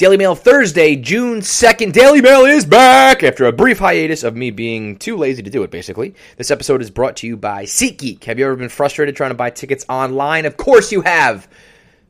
Daily 0.00 0.16
Mail 0.16 0.34
Thursday, 0.34 0.96
June 0.96 1.40
2nd. 1.40 1.92
Daily 1.92 2.22
Mail 2.22 2.46
is 2.46 2.64
back 2.64 3.22
after 3.22 3.44
a 3.44 3.52
brief 3.52 3.80
hiatus 3.80 4.22
of 4.22 4.34
me 4.34 4.50
being 4.50 4.96
too 4.96 5.14
lazy 5.14 5.42
to 5.42 5.50
do 5.50 5.62
it, 5.62 5.70
basically. 5.70 6.14
This 6.38 6.50
episode 6.50 6.80
is 6.80 6.90
brought 6.90 7.16
to 7.16 7.26
you 7.26 7.36
by 7.36 7.64
SeatGeek. 7.64 8.24
Have 8.24 8.38
you 8.38 8.46
ever 8.46 8.56
been 8.56 8.70
frustrated 8.70 9.14
trying 9.14 9.28
to 9.28 9.34
buy 9.34 9.50
tickets 9.50 9.84
online? 9.90 10.46
Of 10.46 10.56
course 10.56 10.90
you 10.90 11.02
have. 11.02 11.46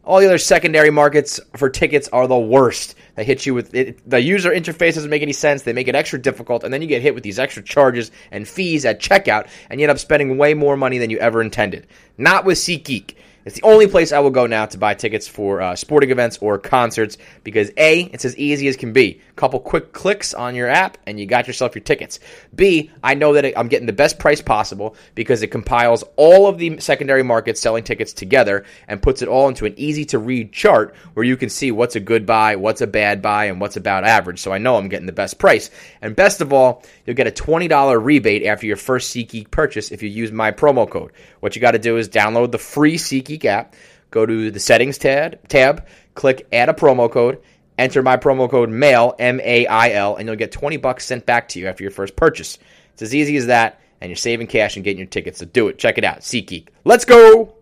All 0.04 0.21
the 0.21 0.26
other 0.26 0.38
secondary 0.38 0.90
markets 0.90 1.40
for 1.56 1.68
tickets 1.68 2.08
are 2.12 2.29
the 2.29 2.38
worst. 2.38 2.95
They 3.16 3.24
hit 3.24 3.45
you 3.45 3.54
with 3.54 3.74
it, 3.74 4.08
the 4.08 4.20
user 4.20 4.52
interface 4.52 4.94
doesn't 4.94 5.10
make 5.10 5.22
any 5.22 5.32
sense. 5.32 5.62
They 5.62 5.72
make 5.72 5.88
it 5.88 5.96
extra 5.96 6.22
difficult, 6.22 6.62
and 6.62 6.72
then 6.72 6.82
you 6.82 6.86
get 6.86 7.02
hit 7.02 7.16
with 7.16 7.24
these 7.24 7.40
extra 7.40 7.60
charges 7.60 8.12
and 8.30 8.46
fees 8.46 8.84
at 8.84 9.00
checkout, 9.00 9.48
and 9.68 9.80
you 9.80 9.84
end 9.84 9.90
up 9.90 9.98
spending 9.98 10.38
way 10.38 10.54
more 10.54 10.76
money 10.76 10.98
than 10.98 11.10
you 11.10 11.18
ever 11.18 11.42
intended. 11.42 11.88
Not 12.16 12.44
with 12.44 12.56
SeatGeek. 12.58 13.16
It's 13.51 13.58
the 13.58 13.67
only 13.67 13.88
place 13.88 14.12
I 14.12 14.21
will 14.21 14.30
go 14.30 14.46
now 14.46 14.67
to 14.67 14.78
buy 14.78 14.94
tickets 14.94 15.26
for 15.26 15.60
uh, 15.60 15.74
sporting 15.74 16.12
events 16.12 16.38
or 16.41 16.56
concerts 16.56 17.19
because 17.42 17.73
A, 17.77 18.02
it's 18.02 18.24
as 18.24 18.37
easy 18.37 18.69
as 18.69 18.77
can 18.77 18.92
be. 18.92 19.20
A 19.28 19.32
couple 19.32 19.59
quick 19.59 19.92
clicks 19.92 20.34
on 20.34 20.54
your 20.54 20.68
app 20.68 20.98
and 21.04 21.18
you 21.18 21.26
got 21.26 21.48
yourself 21.48 21.74
your 21.74 21.82
tickets. 21.82 22.20
B, 22.54 22.92
I 23.02 23.14
know 23.14 23.32
that 23.32 23.59
I'm 23.59 23.66
getting 23.66 23.88
the 23.88 23.92
best 23.92 24.20
price 24.20 24.40
possible 24.40 24.95
because 25.16 25.42
it 25.42 25.48
compiles 25.48 26.04
all 26.14 26.46
of 26.46 26.59
the 26.59 26.78
secondary 26.78 27.24
markets 27.24 27.60
selling 27.60 27.82
tickets 27.82 28.12
together 28.12 28.64
and 28.86 29.02
puts 29.02 29.20
it 29.20 29.26
all 29.26 29.48
into 29.48 29.66
an 29.66 29.74
easy 29.76 30.04
to 30.04 30.20
read 30.20 30.52
chart 30.52 30.95
where 31.14 31.26
you 31.26 31.37
can 31.37 31.48
see 31.48 31.73
what's 31.73 31.96
a 31.96 32.01
good 32.01 32.24
buy, 32.26 32.54
what's 32.54 32.82
a 32.82 32.87
bad 32.87 33.20
buy, 33.20 33.46
and 33.46 33.60
what's 33.60 33.76
about 33.76 34.04
average. 34.04 34.38
So 34.38 34.52
I 34.52 34.59
know 34.59 34.76
I'm 34.76 34.88
getting 34.88 35.06
the 35.06 35.12
best 35.12 35.40
price. 35.40 35.70
And 36.01 36.14
best 36.14 36.40
of 36.40 36.52
all, 36.52 36.84
you'll 37.04 37.16
get 37.16 37.26
a 37.26 37.32
$20 37.32 38.04
rebate 38.04 38.46
after 38.46 38.66
your 38.66 38.76
first 38.76 39.12
SeatGeek 39.12 39.51
purchase 39.51 39.90
if 39.90 40.04
you 40.04 40.09
use 40.09 40.30
my 40.30 40.52
promo 40.52 40.88
code. 40.88 41.10
What 41.40 41.56
you 41.56 41.60
got 41.60 41.73
to 41.73 41.80
do 41.80 41.96
is 41.96 42.09
download 42.09 42.52
the 42.52 42.59
free 42.59 42.96
SeatGeek 42.96 43.39
app, 43.44 43.74
go 44.10 44.26
to 44.26 44.50
the 44.50 44.60
settings 44.60 44.98
tab, 44.98 45.48
tab, 45.48 45.86
click 46.14 46.46
add 46.52 46.68
a 46.68 46.72
promo 46.72 47.10
code, 47.10 47.40
enter 47.78 48.02
my 48.02 48.16
promo 48.16 48.50
code 48.50 48.70
MAIL, 48.70 49.14
M 49.18 49.40
A 49.42 49.66
I 49.66 49.92
L, 49.92 50.16
and 50.16 50.26
you'll 50.26 50.36
get 50.36 50.52
20 50.52 50.76
bucks 50.78 51.06
sent 51.06 51.26
back 51.26 51.48
to 51.48 51.59
you 51.59 51.66
after 51.68 51.82
your 51.82 51.90
first 51.90 52.16
purchase. 52.16 52.59
It's 52.92 53.02
as 53.02 53.15
easy 53.15 53.37
as 53.37 53.46
that, 53.46 53.80
and 54.00 54.10
you're 54.10 54.16
saving 54.16 54.46
cash 54.46 54.76
and 54.76 54.84
getting 54.84 54.98
your 54.98 55.06
tickets. 55.06 55.38
So 55.38 55.46
do 55.46 55.68
it. 55.68 55.78
Check 55.78 55.98
it 55.98 56.04
out. 56.04 56.20
SeatGeek. 56.20 56.68
Let's 56.84 57.04
go. 57.04 57.54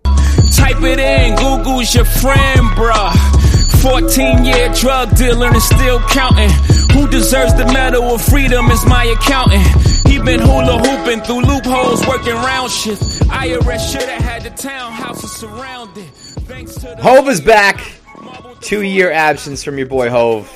Type 0.55 0.83
it 0.83 0.99
in, 0.99 1.37
Google's 1.37 1.95
your 1.95 2.05
friend, 2.05 2.61
bruh. 2.77 3.83
14 3.83 4.45
year 4.45 4.69
drug 4.71 5.15
dealer 5.17 5.49
and 5.49 5.63
still 5.63 6.01
counting. 6.09 6.78
Who 6.99 7.07
deserves 7.07 7.55
the 7.55 7.65
medal 7.67 8.03
of 8.13 8.21
freedom 8.21 8.67
is 8.73 8.85
my 8.85 9.05
accountant. 9.05 9.63
He 10.09 10.19
been 10.19 10.41
hula 10.41 10.79
hooping 10.79 11.21
through 11.21 11.43
loopholes, 11.43 12.05
working 12.09 12.35
round 12.35 12.73
shift. 12.73 13.03
IRS 13.29 13.93
should 13.93 14.09
have 14.09 14.21
had 14.21 14.43
the 14.43 14.51
townhouses 14.51 15.29
surrounded. 15.29 16.07
Thanks 16.49 16.75
to 16.75 16.97
Hov 16.97 17.29
is 17.29 17.41
back. 17.41 17.81
Two 18.61 18.83
year 18.83 19.13
absence 19.13 19.63
from 19.63 19.79
your 19.79 19.87
boy 19.87 20.11
Hov. 20.11 20.51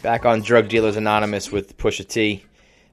Back 0.00 0.24
on 0.24 0.40
Drug 0.40 0.68
Dealers 0.68 0.96
Anonymous 0.96 1.52
with 1.52 1.76
Pusha 1.76 2.08
T. 2.08 2.42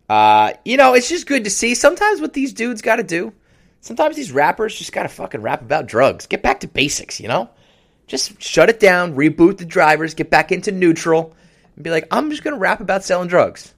Uh, 0.10 0.52
you 0.66 0.76
know, 0.76 0.94
it's 0.94 1.08
just 1.08 1.28
good 1.28 1.46
to 1.46 1.50
see. 1.50 1.76
Sometimes 1.76 2.20
what 2.20 2.34
these 2.34 2.52
dudes 2.52 2.82
got 2.82 2.98
to 2.98 3.04
do, 3.04 3.32
sometimes 3.80 4.18
these 4.18 4.34
rappers 4.34 4.78
just 4.78 4.92
got 4.92 5.04
to 5.04 5.10
fucking 5.10 5.42
rap 5.42 5.62
about 5.62 5.86
drugs. 5.86 6.28
Get 6.28 6.44
back 6.44 6.60
to 6.60 6.68
basics, 6.68 7.22
you 7.22 7.30
know? 7.30 7.50
Just 8.08 8.42
shut 8.42 8.68
it 8.68 8.82
down, 8.82 9.16
reboot 9.16 9.60
the 9.60 9.66
drivers, 9.66 10.14
get 10.14 10.30
back 10.30 10.52
into 10.52 10.74
neutral, 10.74 11.34
and 11.82 11.84
be 11.84 11.90
like, 11.90 12.08
I'm 12.12 12.30
just 12.30 12.44
going 12.44 12.54
to 12.54 12.60
rap 12.60 12.80
about 12.80 13.04
selling 13.04 13.28
drugs. 13.28 13.74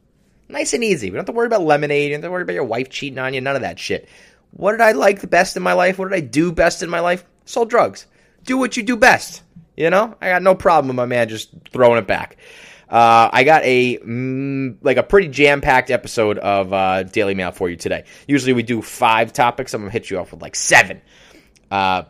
Nice 0.50 0.74
and 0.74 0.84
easy. 0.84 1.08
We 1.08 1.12
don't 1.12 1.22
have 1.22 1.28
to 1.28 1.32
worry 1.32 1.48
about 1.48 1.62
lemonade. 1.62 2.04
You 2.04 2.10
don't 2.10 2.24
have 2.24 2.28
to 2.28 2.32
worry 2.32 2.44
about 2.44 2.54
your 2.54 2.66
wife 2.66 2.90
cheating 2.90 3.18
on 3.18 3.34
you. 3.34 3.40
None 3.40 3.56
of 3.56 3.62
that 3.62 3.80
shit. 3.80 4.10
What 4.52 4.74
did 4.74 4.82
I 4.82 4.92
like 4.92 5.22
the 5.22 5.28
best 5.28 5.56
in 5.56 5.64
my 5.64 5.72
life? 5.72 5.98
What 5.98 6.10
did 6.10 6.18
I 6.18 6.20
do 6.20 6.52
best 6.52 6.84
in 6.84 6.90
my 6.90 7.00
life? 7.00 7.24
Sold 7.46 7.70
drugs. 7.70 8.06
Do 8.44 8.58
what 8.58 8.76
you 8.76 8.84
do 8.84 8.98
best. 8.98 9.42
You 9.78 9.90
know, 9.90 10.16
I 10.22 10.30
got 10.30 10.44
no 10.44 10.54
problem 10.54 10.90
with 10.90 10.98
my 10.98 11.06
man 11.06 11.30
just 11.30 11.50
throwing 11.72 11.98
it 11.98 12.06
back. 12.06 12.38
Uh, 12.90 13.30
I 13.32 13.44
got 13.44 13.64
a 13.64 13.98
mm, 13.98 14.78
like 14.82 14.98
a 14.98 15.04
pretty 15.04 15.30
jam 15.30 15.62
packed 15.62 15.90
episode 15.90 16.38
of 16.38 16.72
uh, 16.74 17.04
Daily 17.04 17.34
Mail 17.34 17.52
for 17.52 17.70
you 17.70 17.78
today. 17.78 18.04
Usually 18.28 18.54
we 18.54 18.62
do 18.62 18.84
five 18.84 19.34
topics. 19.34 19.74
I'm 19.74 19.82
gonna 19.82 19.92
hit 19.92 20.12
you 20.12 20.20
off 20.20 20.32
with 20.32 20.44
like 20.44 20.56
seven 20.56 21.02
uh, 21.72 22.04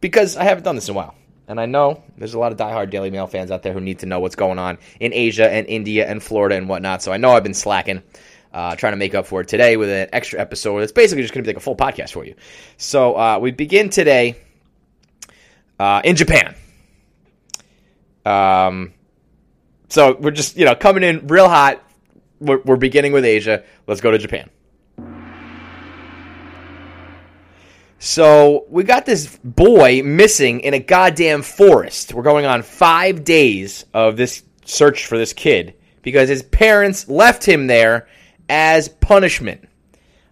because 0.00 0.36
I 0.36 0.44
haven't 0.44 0.62
done 0.62 0.76
this 0.76 0.88
in 0.88 0.94
a 0.94 0.96
while. 0.96 1.16
And 1.48 1.58
I 1.58 1.64
know 1.64 2.02
there's 2.18 2.34
a 2.34 2.38
lot 2.38 2.52
of 2.52 2.58
diehard 2.58 2.90
Daily 2.90 3.10
Mail 3.10 3.26
fans 3.26 3.50
out 3.50 3.62
there 3.62 3.72
who 3.72 3.80
need 3.80 4.00
to 4.00 4.06
know 4.06 4.20
what's 4.20 4.36
going 4.36 4.58
on 4.58 4.78
in 5.00 5.14
Asia 5.14 5.50
and 5.50 5.66
India 5.66 6.06
and 6.06 6.22
Florida 6.22 6.56
and 6.56 6.68
whatnot. 6.68 7.02
So 7.02 7.10
I 7.10 7.16
know 7.16 7.30
I've 7.30 7.42
been 7.42 7.54
slacking, 7.54 8.02
uh, 8.52 8.76
trying 8.76 8.92
to 8.92 8.98
make 8.98 9.14
up 9.14 9.26
for 9.26 9.40
it 9.40 9.48
today 9.48 9.78
with 9.78 9.88
an 9.88 10.10
extra 10.12 10.38
episode 10.38 10.80
that's 10.80 10.92
basically 10.92 11.22
just 11.22 11.32
going 11.32 11.42
to 11.42 11.48
be 11.48 11.54
like 11.54 11.56
a 11.56 11.64
full 11.64 11.74
podcast 11.74 12.12
for 12.12 12.24
you. 12.24 12.34
So 12.76 13.14
uh, 13.14 13.38
we 13.40 13.50
begin 13.50 13.88
today 13.88 14.36
uh, 15.78 16.02
in 16.04 16.16
Japan. 16.16 16.54
Um, 18.26 18.92
so 19.88 20.16
we're 20.20 20.32
just 20.32 20.58
you 20.58 20.66
know 20.66 20.74
coming 20.74 21.02
in 21.02 21.28
real 21.28 21.48
hot. 21.48 21.82
We're, 22.40 22.60
we're 22.60 22.76
beginning 22.76 23.12
with 23.12 23.24
Asia. 23.24 23.64
Let's 23.86 24.02
go 24.02 24.10
to 24.10 24.18
Japan. 24.18 24.50
So 28.00 28.64
we 28.68 28.84
got 28.84 29.06
this 29.06 29.38
boy 29.42 30.02
missing 30.04 30.60
in 30.60 30.72
a 30.72 30.78
goddamn 30.78 31.42
forest. 31.42 32.14
We're 32.14 32.22
going 32.22 32.46
on 32.46 32.62
five 32.62 33.24
days 33.24 33.84
of 33.92 34.16
this 34.16 34.44
search 34.64 35.06
for 35.06 35.18
this 35.18 35.32
kid 35.32 35.74
because 36.02 36.28
his 36.28 36.44
parents 36.44 37.08
left 37.08 37.44
him 37.44 37.66
there 37.66 38.06
as 38.48 38.88
punishment. 38.88 39.68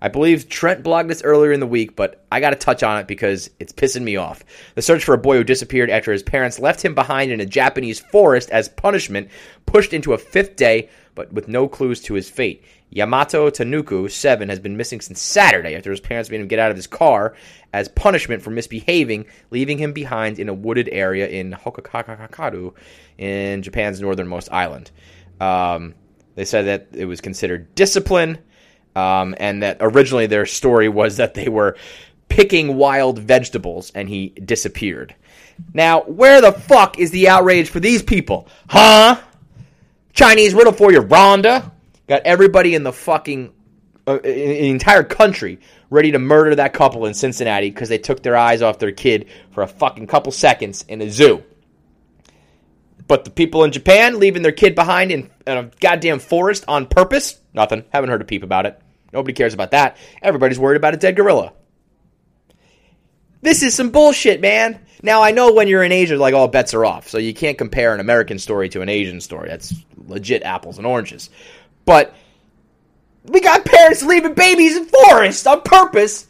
I 0.00 0.08
believe 0.08 0.48
Trent 0.48 0.84
blogged 0.84 1.08
this 1.08 1.22
earlier 1.22 1.50
in 1.50 1.58
the 1.58 1.66
week, 1.66 1.96
but 1.96 2.24
I 2.30 2.38
got 2.38 2.50
to 2.50 2.56
touch 2.56 2.84
on 2.84 3.00
it 3.00 3.08
because 3.08 3.50
it's 3.58 3.72
pissing 3.72 4.02
me 4.02 4.14
off. 4.14 4.44
The 4.76 4.82
search 4.82 5.02
for 5.02 5.14
a 5.14 5.18
boy 5.18 5.38
who 5.38 5.44
disappeared 5.44 5.90
after 5.90 6.12
his 6.12 6.22
parents 6.22 6.60
left 6.60 6.84
him 6.84 6.94
behind 6.94 7.32
in 7.32 7.40
a 7.40 7.46
Japanese 7.46 7.98
forest 7.98 8.50
as 8.50 8.68
punishment 8.68 9.28
pushed 9.64 9.92
into 9.92 10.12
a 10.12 10.18
fifth 10.18 10.54
day, 10.54 10.88
but 11.16 11.32
with 11.32 11.48
no 11.48 11.66
clues 11.66 12.00
to 12.02 12.14
his 12.14 12.30
fate. 12.30 12.62
Yamato 12.90 13.50
Tanooka, 13.50 14.10
7, 14.10 14.48
has 14.48 14.60
been 14.60 14.76
missing 14.76 15.00
since 15.00 15.20
Saturday 15.20 15.74
after 15.74 15.90
his 15.90 16.00
parents 16.00 16.30
made 16.30 16.40
him 16.40 16.46
get 16.46 16.58
out 16.58 16.70
of 16.70 16.76
his 16.76 16.86
car 16.86 17.34
as 17.72 17.88
punishment 17.88 18.42
for 18.42 18.50
misbehaving, 18.50 19.26
leaving 19.50 19.78
him 19.78 19.92
behind 19.92 20.38
in 20.38 20.48
a 20.48 20.54
wooded 20.54 20.88
area 20.90 21.26
in 21.28 21.52
Hokkaido 21.52 22.74
in 23.18 23.62
Japan's 23.62 24.00
northernmost 24.00 24.50
island. 24.52 24.90
Um, 25.40 25.94
they 26.36 26.44
said 26.44 26.66
that 26.66 26.88
it 26.92 27.06
was 27.06 27.20
considered 27.20 27.74
discipline, 27.74 28.38
um, 28.94 29.34
and 29.38 29.62
that 29.62 29.78
originally 29.80 30.26
their 30.26 30.46
story 30.46 30.88
was 30.88 31.16
that 31.16 31.34
they 31.34 31.48
were 31.48 31.76
picking 32.28 32.76
wild 32.76 33.18
vegetables 33.18 33.90
and 33.94 34.08
he 34.08 34.28
disappeared. 34.30 35.14
Now, 35.74 36.02
where 36.02 36.40
the 36.40 36.52
fuck 36.52 36.98
is 36.98 37.10
the 37.10 37.28
outrage 37.28 37.68
for 37.68 37.80
these 37.80 38.02
people? 38.02 38.48
Huh? 38.68 39.20
Chinese 40.12 40.54
riddle 40.54 40.72
for 40.72 40.92
you, 40.92 41.02
Rhonda. 41.02 41.72
Got 42.08 42.22
everybody 42.22 42.74
in 42.74 42.82
the 42.82 42.92
fucking 42.92 43.52
uh, 44.06 44.20
in 44.20 44.22
the 44.22 44.68
entire 44.70 45.02
country 45.02 45.58
ready 45.90 46.12
to 46.12 46.18
murder 46.18 46.54
that 46.54 46.72
couple 46.72 47.06
in 47.06 47.14
Cincinnati 47.14 47.70
because 47.70 47.88
they 47.88 47.98
took 47.98 48.22
their 48.22 48.36
eyes 48.36 48.62
off 48.62 48.78
their 48.78 48.92
kid 48.92 49.28
for 49.50 49.62
a 49.62 49.66
fucking 49.66 50.06
couple 50.06 50.32
seconds 50.32 50.84
in 50.88 51.02
a 51.02 51.10
zoo. 51.10 51.42
But 53.08 53.24
the 53.24 53.30
people 53.30 53.64
in 53.64 53.72
Japan 53.72 54.18
leaving 54.18 54.42
their 54.42 54.52
kid 54.52 54.74
behind 54.74 55.12
in, 55.12 55.30
in 55.46 55.56
a 55.56 55.70
goddamn 55.80 56.18
forest 56.18 56.64
on 56.66 56.86
purpose? 56.86 57.40
Nothing. 57.54 57.84
Haven't 57.92 58.10
heard 58.10 58.20
a 58.20 58.24
peep 58.24 58.42
about 58.42 58.66
it. 58.66 58.80
Nobody 59.12 59.32
cares 59.32 59.54
about 59.54 59.70
that. 59.70 59.96
Everybody's 60.22 60.58
worried 60.58 60.76
about 60.76 60.94
a 60.94 60.98
dead 60.98 61.16
gorilla. 61.16 61.52
This 63.42 63.62
is 63.62 63.74
some 63.74 63.90
bullshit, 63.90 64.40
man. 64.40 64.80
Now 65.02 65.22
I 65.22 65.30
know 65.30 65.52
when 65.52 65.68
you're 65.68 65.84
in 65.84 65.92
Asia, 65.92 66.16
like 66.16 66.34
all 66.34 66.48
bets 66.48 66.74
are 66.74 66.84
off, 66.84 67.08
so 67.08 67.18
you 67.18 67.32
can't 67.32 67.58
compare 67.58 67.94
an 67.94 68.00
American 68.00 68.38
story 68.38 68.68
to 68.70 68.80
an 68.80 68.88
Asian 68.88 69.20
story. 69.20 69.48
That's 69.48 69.74
legit 69.96 70.42
apples 70.42 70.78
and 70.78 70.86
oranges. 70.86 71.30
But 71.86 72.14
we 73.24 73.40
got 73.40 73.64
parents 73.64 74.02
leaving 74.02 74.34
babies 74.34 74.76
in 74.76 74.84
forests 74.84 75.46
on 75.46 75.62
purpose. 75.62 76.26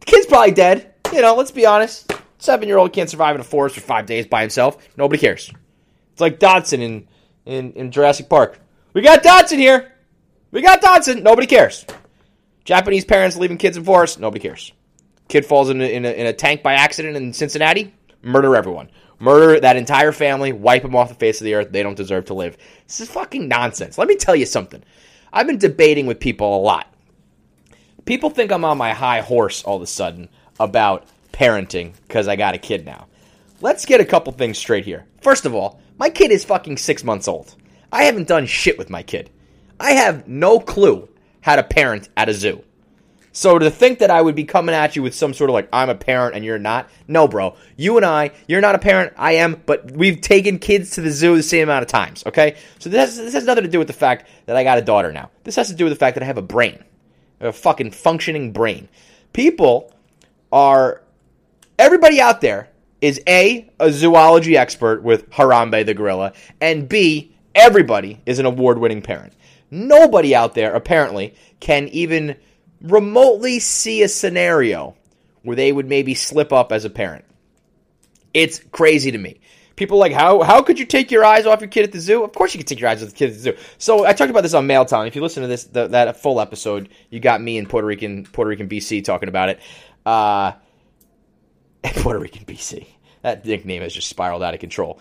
The 0.00 0.06
kid's 0.06 0.26
probably 0.26 0.52
dead. 0.52 0.94
You 1.12 1.22
know, 1.22 1.34
let's 1.34 1.50
be 1.50 1.66
honest. 1.66 2.12
Seven 2.38 2.68
year 2.68 2.78
old 2.78 2.92
can't 2.92 3.10
survive 3.10 3.34
in 3.34 3.40
a 3.40 3.44
forest 3.44 3.74
for 3.74 3.80
five 3.80 4.06
days 4.06 4.26
by 4.26 4.42
himself. 4.42 4.78
Nobody 4.96 5.20
cares. 5.20 5.50
It's 6.12 6.20
like 6.20 6.38
Dodgson 6.38 6.80
in, 6.80 7.08
in, 7.44 7.72
in 7.72 7.90
Jurassic 7.90 8.28
Park. 8.28 8.60
We 8.92 9.02
got 9.02 9.22
Dodgson 9.22 9.58
here. 9.58 9.92
We 10.52 10.62
got 10.62 10.80
Dodgson. 10.80 11.22
Nobody 11.22 11.46
cares. 11.46 11.84
Japanese 12.64 13.04
parents 13.04 13.36
leaving 13.36 13.58
kids 13.58 13.76
in 13.76 13.84
forests. 13.84 14.18
Nobody 14.18 14.40
cares. 14.40 14.72
Kid 15.28 15.46
falls 15.46 15.70
in 15.70 15.80
a, 15.80 15.84
in 15.84 16.04
a, 16.04 16.10
in 16.10 16.26
a 16.26 16.32
tank 16.32 16.62
by 16.62 16.74
accident 16.74 17.16
in 17.16 17.32
Cincinnati. 17.32 17.94
Murder 18.22 18.56
everyone. 18.56 18.90
Murder 19.20 19.60
that 19.60 19.76
entire 19.76 20.12
family. 20.12 20.52
Wipe 20.52 20.82
them 20.82 20.96
off 20.96 21.10
the 21.10 21.14
face 21.14 21.40
of 21.40 21.44
the 21.44 21.54
earth. 21.54 21.70
They 21.70 21.82
don't 21.82 21.96
deserve 21.96 22.24
to 22.26 22.34
live. 22.34 22.56
This 22.86 23.00
is 23.00 23.10
fucking 23.10 23.46
nonsense. 23.46 23.98
Let 23.98 24.08
me 24.08 24.16
tell 24.16 24.34
you 24.34 24.46
something. 24.46 24.82
I've 25.32 25.46
been 25.46 25.58
debating 25.58 26.06
with 26.06 26.18
people 26.18 26.56
a 26.56 26.58
lot. 26.58 26.92
People 28.06 28.30
think 28.30 28.50
I'm 28.50 28.64
on 28.64 28.78
my 28.78 28.92
high 28.92 29.20
horse 29.20 29.62
all 29.62 29.76
of 29.76 29.82
a 29.82 29.86
sudden 29.86 30.28
about 30.58 31.06
parenting 31.32 31.92
because 32.08 32.26
I 32.26 32.34
got 32.34 32.54
a 32.54 32.58
kid 32.58 32.84
now. 32.84 33.06
Let's 33.60 33.84
get 33.84 34.00
a 34.00 34.06
couple 34.06 34.32
things 34.32 34.58
straight 34.58 34.86
here. 34.86 35.06
First 35.20 35.44
of 35.44 35.54
all, 35.54 35.80
my 35.98 36.08
kid 36.08 36.30
is 36.30 36.44
fucking 36.44 36.78
six 36.78 37.04
months 37.04 37.28
old. 37.28 37.54
I 37.92 38.04
haven't 38.04 38.26
done 38.26 38.46
shit 38.46 38.78
with 38.78 38.88
my 38.88 39.02
kid. 39.02 39.30
I 39.78 39.92
have 39.92 40.26
no 40.26 40.58
clue 40.58 41.08
how 41.42 41.56
to 41.56 41.62
parent 41.62 42.08
at 42.16 42.28
a 42.28 42.34
zoo. 42.34 42.64
So 43.32 43.58
to 43.58 43.70
think 43.70 44.00
that 44.00 44.10
I 44.10 44.20
would 44.20 44.34
be 44.34 44.44
coming 44.44 44.74
at 44.74 44.96
you 44.96 45.02
with 45.02 45.14
some 45.14 45.32
sort 45.34 45.50
of 45.50 45.54
like 45.54 45.68
I'm 45.72 45.88
a 45.88 45.94
parent 45.94 46.34
and 46.34 46.44
you're 46.44 46.58
not, 46.58 46.88
no, 47.06 47.28
bro. 47.28 47.56
You 47.76 47.96
and 47.96 48.04
I, 48.04 48.32
you're 48.48 48.60
not 48.60 48.74
a 48.74 48.78
parent, 48.78 49.12
I 49.16 49.32
am, 49.32 49.62
but 49.66 49.92
we've 49.92 50.20
taken 50.20 50.58
kids 50.58 50.90
to 50.92 51.00
the 51.00 51.10
zoo 51.10 51.36
the 51.36 51.42
same 51.42 51.64
amount 51.64 51.82
of 51.82 51.88
times. 51.88 52.24
Okay, 52.26 52.56
so 52.78 52.90
this 52.90 53.16
this 53.16 53.34
has 53.34 53.44
nothing 53.44 53.64
to 53.64 53.70
do 53.70 53.78
with 53.78 53.86
the 53.86 53.92
fact 53.92 54.28
that 54.46 54.56
I 54.56 54.64
got 54.64 54.78
a 54.78 54.82
daughter 54.82 55.12
now. 55.12 55.30
This 55.44 55.56
has 55.56 55.68
to 55.68 55.74
do 55.74 55.84
with 55.84 55.92
the 55.92 55.98
fact 55.98 56.14
that 56.14 56.22
I 56.22 56.26
have 56.26 56.38
a 56.38 56.42
brain, 56.42 56.82
a 57.40 57.52
fucking 57.52 57.92
functioning 57.92 58.52
brain. 58.52 58.88
People 59.32 59.94
are 60.50 61.02
everybody 61.78 62.20
out 62.20 62.40
there 62.40 62.68
is 63.00 63.20
a 63.28 63.70
a 63.78 63.92
zoology 63.92 64.56
expert 64.56 65.02
with 65.02 65.30
Harambe 65.30 65.86
the 65.86 65.94
gorilla, 65.94 66.32
and 66.60 66.88
b 66.88 67.32
everybody 67.54 68.20
is 68.26 68.40
an 68.40 68.46
award-winning 68.46 69.02
parent. 69.02 69.32
Nobody 69.70 70.34
out 70.34 70.54
there 70.54 70.74
apparently 70.74 71.34
can 71.60 71.86
even 71.88 72.36
remotely 72.80 73.58
see 73.58 74.02
a 74.02 74.08
scenario 74.08 74.96
where 75.42 75.56
they 75.56 75.72
would 75.72 75.88
maybe 75.88 76.14
slip 76.14 76.52
up 76.52 76.72
as 76.72 76.84
a 76.84 76.90
parent. 76.90 77.24
It's 78.34 78.60
crazy 78.72 79.10
to 79.10 79.18
me. 79.18 79.40
People 79.76 79.98
like, 79.98 80.12
how 80.12 80.42
how 80.42 80.62
could 80.62 80.78
you 80.78 80.84
take 80.84 81.10
your 81.10 81.24
eyes 81.24 81.46
off 81.46 81.60
your 81.60 81.68
kid 81.68 81.84
at 81.84 81.92
the 81.92 82.00
zoo? 82.00 82.22
Of 82.22 82.32
course 82.32 82.54
you 82.54 82.58
can 82.58 82.66
take 82.66 82.80
your 82.80 82.90
eyes 82.90 83.02
off 83.02 83.10
the 83.10 83.14
kid 83.14 83.30
at 83.30 83.34
the 83.34 83.40
zoo. 83.40 83.56
So 83.78 84.04
I 84.04 84.12
talked 84.12 84.30
about 84.30 84.42
this 84.42 84.52
on 84.52 84.66
Mail 84.66 84.84
Time. 84.84 85.06
If 85.06 85.16
you 85.16 85.22
listen 85.22 85.42
to 85.42 85.46
this 85.46 85.64
the, 85.64 85.88
that 85.88 86.20
full 86.20 86.40
episode, 86.40 86.90
you 87.08 87.18
got 87.18 87.40
me 87.40 87.56
in 87.56 87.66
Puerto 87.66 87.86
Rican 87.86 88.24
Puerto 88.24 88.50
Rican 88.50 88.68
BC 88.68 89.02
talking 89.04 89.30
about 89.30 89.48
it. 89.48 89.60
Uh, 90.04 90.52
Puerto 91.82 92.18
Rican 92.18 92.44
BC. 92.44 92.86
That 93.22 93.44
nickname 93.44 93.82
has 93.82 93.94
just 93.94 94.08
spiraled 94.08 94.42
out 94.42 94.54
of 94.54 94.60
control. 94.60 95.00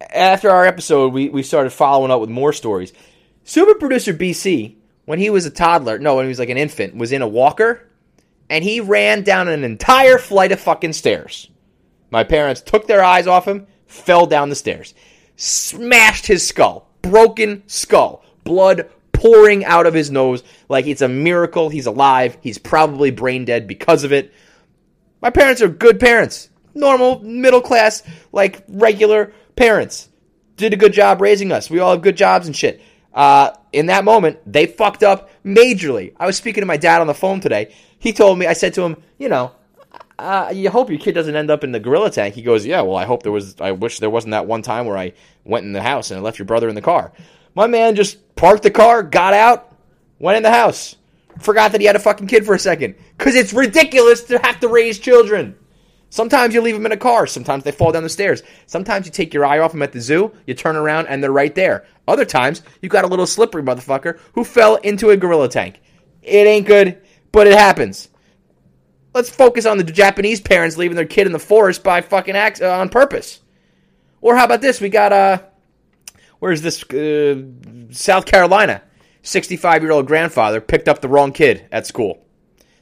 After 0.00 0.50
our 0.50 0.64
episode, 0.64 1.12
we, 1.12 1.28
we 1.28 1.42
started 1.42 1.70
following 1.70 2.10
up 2.10 2.20
with 2.20 2.30
more 2.30 2.52
stories. 2.52 2.92
Super 3.44 3.74
producer 3.74 4.14
BC, 4.14 4.76
when 5.10 5.18
he 5.18 5.28
was 5.28 5.44
a 5.44 5.50
toddler, 5.50 5.98
no, 5.98 6.14
when 6.14 6.26
he 6.26 6.28
was 6.28 6.38
like 6.38 6.50
an 6.50 6.56
infant, 6.56 6.94
was 6.94 7.10
in 7.10 7.20
a 7.20 7.26
walker 7.26 7.84
and 8.48 8.62
he 8.62 8.78
ran 8.78 9.24
down 9.24 9.48
an 9.48 9.64
entire 9.64 10.18
flight 10.18 10.52
of 10.52 10.60
fucking 10.60 10.92
stairs. 10.92 11.50
My 12.12 12.22
parents 12.22 12.60
took 12.60 12.86
their 12.86 13.02
eyes 13.02 13.26
off 13.26 13.48
him, 13.48 13.66
fell 13.86 14.26
down 14.26 14.50
the 14.50 14.54
stairs, 14.54 14.94
smashed 15.34 16.28
his 16.28 16.46
skull, 16.46 16.88
broken 17.02 17.64
skull, 17.66 18.24
blood 18.44 18.88
pouring 19.12 19.64
out 19.64 19.84
of 19.84 19.94
his 19.94 20.12
nose 20.12 20.44
like 20.68 20.86
it's 20.86 21.02
a 21.02 21.08
miracle 21.08 21.70
he's 21.70 21.86
alive. 21.86 22.38
He's 22.40 22.58
probably 22.58 23.10
brain 23.10 23.44
dead 23.44 23.66
because 23.66 24.04
of 24.04 24.12
it. 24.12 24.32
My 25.20 25.30
parents 25.30 25.60
are 25.60 25.68
good 25.68 25.98
parents. 25.98 26.50
Normal, 26.72 27.18
middle 27.24 27.62
class, 27.62 28.04
like 28.30 28.62
regular 28.68 29.32
parents. 29.56 30.08
Did 30.54 30.72
a 30.72 30.76
good 30.76 30.92
job 30.92 31.20
raising 31.20 31.50
us. 31.50 31.68
We 31.68 31.80
all 31.80 31.90
have 31.90 32.02
good 32.02 32.16
jobs 32.16 32.46
and 32.46 32.54
shit. 32.54 32.80
Uh, 33.12 33.50
in 33.72 33.86
that 33.86 34.04
moment, 34.04 34.38
they 34.46 34.66
fucked 34.66 35.02
up 35.02 35.30
majorly. 35.44 36.14
I 36.18 36.26
was 36.26 36.36
speaking 36.36 36.62
to 36.62 36.66
my 36.66 36.76
dad 36.76 37.00
on 37.00 37.06
the 37.06 37.14
phone 37.14 37.40
today. 37.40 37.74
He 37.98 38.12
told 38.12 38.38
me, 38.38 38.46
I 38.46 38.52
said 38.52 38.74
to 38.74 38.82
him, 38.82 38.96
you 39.18 39.28
know, 39.28 39.52
uh, 40.18 40.52
you 40.54 40.70
hope 40.70 40.90
your 40.90 40.98
kid 40.98 41.12
doesn't 41.12 41.34
end 41.34 41.50
up 41.50 41.64
in 41.64 41.72
the 41.72 41.80
gorilla 41.80 42.10
tank. 42.10 42.34
He 42.34 42.42
goes, 42.42 42.66
yeah, 42.66 42.82
well, 42.82 42.96
I 42.96 43.04
hope 43.04 43.22
there 43.22 43.32
was, 43.32 43.60
I 43.60 43.72
wish 43.72 43.98
there 43.98 44.10
wasn't 44.10 44.32
that 44.32 44.46
one 44.46 44.62
time 44.62 44.86
where 44.86 44.96
I 44.96 45.12
went 45.44 45.64
in 45.66 45.72
the 45.72 45.82
house 45.82 46.10
and 46.10 46.18
I 46.18 46.22
left 46.22 46.38
your 46.38 46.46
brother 46.46 46.68
in 46.68 46.74
the 46.74 46.82
car. 46.82 47.12
My 47.54 47.66
man 47.66 47.96
just 47.96 48.36
parked 48.36 48.62
the 48.62 48.70
car, 48.70 49.02
got 49.02 49.34
out, 49.34 49.74
went 50.18 50.36
in 50.36 50.42
the 50.42 50.50
house. 50.50 50.96
Forgot 51.38 51.72
that 51.72 51.80
he 51.80 51.86
had 51.86 51.96
a 51.96 52.00
fucking 52.00 52.26
kid 52.26 52.44
for 52.44 52.54
a 52.54 52.58
second. 52.58 52.96
Because 53.16 53.34
it's 53.34 53.52
ridiculous 53.52 54.24
to 54.24 54.38
have 54.38 54.60
to 54.60 54.68
raise 54.68 54.98
children. 54.98 55.56
Sometimes 56.10 56.54
you 56.54 56.60
leave 56.60 56.74
them 56.74 56.86
in 56.86 56.92
a 56.92 56.96
car. 56.96 57.26
Sometimes 57.26 57.64
they 57.64 57.72
fall 57.72 57.92
down 57.92 58.02
the 58.02 58.08
stairs. 58.08 58.42
Sometimes 58.66 59.06
you 59.06 59.12
take 59.12 59.32
your 59.32 59.46
eye 59.46 59.60
off 59.60 59.72
them 59.72 59.82
at 59.82 59.92
the 59.92 60.00
zoo, 60.00 60.32
you 60.46 60.54
turn 60.54 60.76
around, 60.76 61.06
and 61.06 61.22
they're 61.22 61.32
right 61.32 61.54
there. 61.54 61.86
Other 62.06 62.24
times, 62.24 62.62
you 62.82 62.88
got 62.88 63.04
a 63.04 63.08
little 63.08 63.26
slippery 63.26 63.62
motherfucker 63.62 64.18
who 64.34 64.44
fell 64.44 64.76
into 64.76 65.10
a 65.10 65.16
gorilla 65.16 65.48
tank. 65.48 65.80
It 66.22 66.46
ain't 66.46 66.66
good, 66.66 67.00
but 67.32 67.46
it 67.46 67.56
happens. 67.56 68.08
Let's 69.14 69.30
focus 69.30 69.66
on 69.66 69.78
the 69.78 69.84
Japanese 69.84 70.40
parents 70.40 70.76
leaving 70.76 70.96
their 70.96 71.04
kid 71.04 71.26
in 71.26 71.32
the 71.32 71.38
forest 71.38 71.82
by 71.82 72.00
fucking 72.00 72.36
acts 72.36 72.60
uh, 72.60 72.78
on 72.78 72.88
purpose. 72.88 73.40
Or 74.20 74.36
how 74.36 74.44
about 74.44 74.60
this? 74.60 74.80
We 74.80 74.88
got 74.88 75.12
uh, 75.12 75.42
where's 76.40 76.62
this? 76.62 76.82
Uh, 76.84 77.42
South 77.90 78.26
Carolina. 78.26 78.82
65 79.22 79.82
year 79.82 79.92
old 79.92 80.06
grandfather 80.06 80.60
picked 80.60 80.88
up 80.88 81.00
the 81.00 81.08
wrong 81.08 81.32
kid 81.32 81.66
at 81.70 81.86
school. 81.86 82.24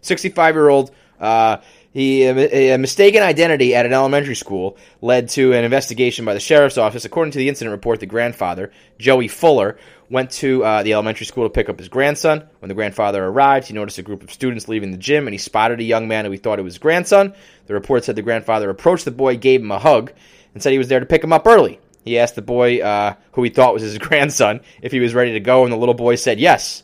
65 0.02 0.54
year 0.54 0.68
old. 0.68 0.90
Uh, 1.18 1.58
he 1.92 2.24
a, 2.24 2.76
mistaken 2.76 3.22
identity 3.22 3.74
at 3.74 3.86
an 3.86 3.92
elementary 3.92 4.36
school 4.36 4.76
led 5.00 5.30
to 5.30 5.54
an 5.54 5.64
investigation 5.64 6.24
by 6.24 6.34
the 6.34 6.40
sheriff's 6.40 6.76
office. 6.76 7.04
According 7.04 7.32
to 7.32 7.38
the 7.38 7.48
incident 7.48 7.72
report, 7.72 8.00
the 8.00 8.06
grandfather, 8.06 8.72
Joey 8.98 9.28
Fuller, 9.28 9.78
went 10.10 10.30
to 10.32 10.64
uh, 10.64 10.82
the 10.82 10.92
elementary 10.92 11.26
school 11.26 11.44
to 11.44 11.50
pick 11.50 11.68
up 11.68 11.78
his 11.78 11.88
grandson. 11.88 12.46
When 12.60 12.68
the 12.68 12.74
grandfather 12.74 13.24
arrived, 13.24 13.68
he 13.68 13.74
noticed 13.74 13.98
a 13.98 14.02
group 14.02 14.22
of 14.22 14.32
students 14.32 14.68
leaving 14.68 14.90
the 14.90 14.98
gym, 14.98 15.26
and 15.26 15.34
he 15.34 15.38
spotted 15.38 15.80
a 15.80 15.84
young 15.84 16.08
man 16.08 16.24
who 16.24 16.30
he 16.30 16.38
thought 16.38 16.62
was 16.62 16.74
his 16.74 16.78
grandson. 16.78 17.34
The 17.66 17.74
report 17.74 18.04
said 18.04 18.16
the 18.16 18.22
grandfather 18.22 18.68
approached 18.68 19.04
the 19.04 19.10
boy, 19.10 19.36
gave 19.36 19.60
him 19.60 19.70
a 19.70 19.78
hug, 19.78 20.12
and 20.52 20.62
said 20.62 20.72
he 20.72 20.78
was 20.78 20.88
there 20.88 21.00
to 21.00 21.06
pick 21.06 21.24
him 21.24 21.32
up 21.32 21.46
early. 21.46 21.80
He 22.04 22.18
asked 22.18 22.36
the 22.36 22.42
boy, 22.42 22.80
uh, 22.80 23.14
who 23.32 23.42
he 23.42 23.50
thought 23.50 23.74
was 23.74 23.82
his 23.82 23.98
grandson, 23.98 24.60
if 24.82 24.92
he 24.92 25.00
was 25.00 25.14
ready 25.14 25.32
to 25.32 25.40
go, 25.40 25.64
and 25.64 25.72
the 25.72 25.76
little 25.76 25.94
boy 25.94 26.16
said 26.16 26.38
yes. 26.38 26.82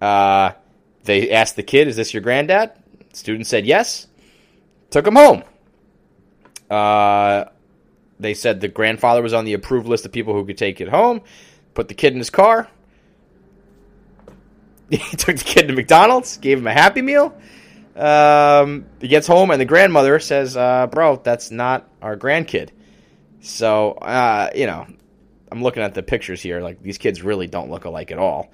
Uh, 0.00 0.52
they 1.04 1.30
asked 1.30 1.56
the 1.56 1.62
kid, 1.62 1.88
"Is 1.88 1.96
this 1.96 2.12
your 2.12 2.22
granddad?" 2.22 2.72
The 3.10 3.16
student 3.16 3.46
said 3.46 3.66
yes 3.66 4.06
took 4.90 5.06
him 5.06 5.16
home. 5.16 5.42
Uh, 6.68 7.44
they 8.18 8.34
said 8.34 8.60
the 8.60 8.68
grandfather 8.68 9.22
was 9.22 9.32
on 9.32 9.44
the 9.44 9.54
approved 9.54 9.86
list 9.86 10.04
of 10.04 10.12
people 10.12 10.34
who 10.34 10.44
could 10.44 10.58
take 10.58 10.80
it 10.80 10.88
home. 10.88 11.22
Put 11.74 11.88
the 11.88 11.94
kid 11.94 12.12
in 12.12 12.18
his 12.18 12.30
car. 12.30 12.68
He 14.90 15.16
took 15.16 15.36
the 15.36 15.44
kid 15.44 15.68
to 15.68 15.72
McDonald's, 15.72 16.36
gave 16.38 16.58
him 16.58 16.66
a 16.66 16.72
Happy 16.72 17.00
Meal. 17.00 17.32
Um, 17.94 18.86
he 19.00 19.06
gets 19.06 19.28
home, 19.28 19.52
and 19.52 19.60
the 19.60 19.64
grandmother 19.64 20.18
says, 20.18 20.56
uh, 20.56 20.88
"Bro, 20.88 21.20
that's 21.22 21.52
not 21.52 21.88
our 22.02 22.16
grandkid." 22.16 22.70
So, 23.40 23.92
uh, 23.92 24.50
you 24.52 24.66
know, 24.66 24.86
I'm 25.52 25.62
looking 25.62 25.82
at 25.82 25.94
the 25.94 26.02
pictures 26.02 26.42
here. 26.42 26.60
Like 26.60 26.82
these 26.82 26.98
kids 26.98 27.22
really 27.22 27.46
don't 27.46 27.70
look 27.70 27.84
alike 27.84 28.10
at 28.10 28.18
all. 28.18 28.50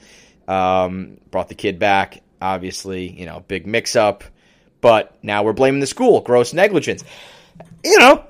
Um, 0.47 1.19
brought 1.31 1.49
the 1.49 1.55
kid 1.55 1.79
back. 1.79 2.23
Obviously, 2.41 3.09
you 3.09 3.25
know, 3.25 3.45
big 3.49 3.67
mix 3.67 3.97
up. 3.97 4.25
But 4.81 5.19
now 5.23 5.43
we're 5.43 5.53
blaming 5.53 5.81
the 5.81 5.87
school, 5.87 6.21
gross 6.21 6.53
negligence. 6.53 7.05
You 7.85 7.99
know, 7.99 8.25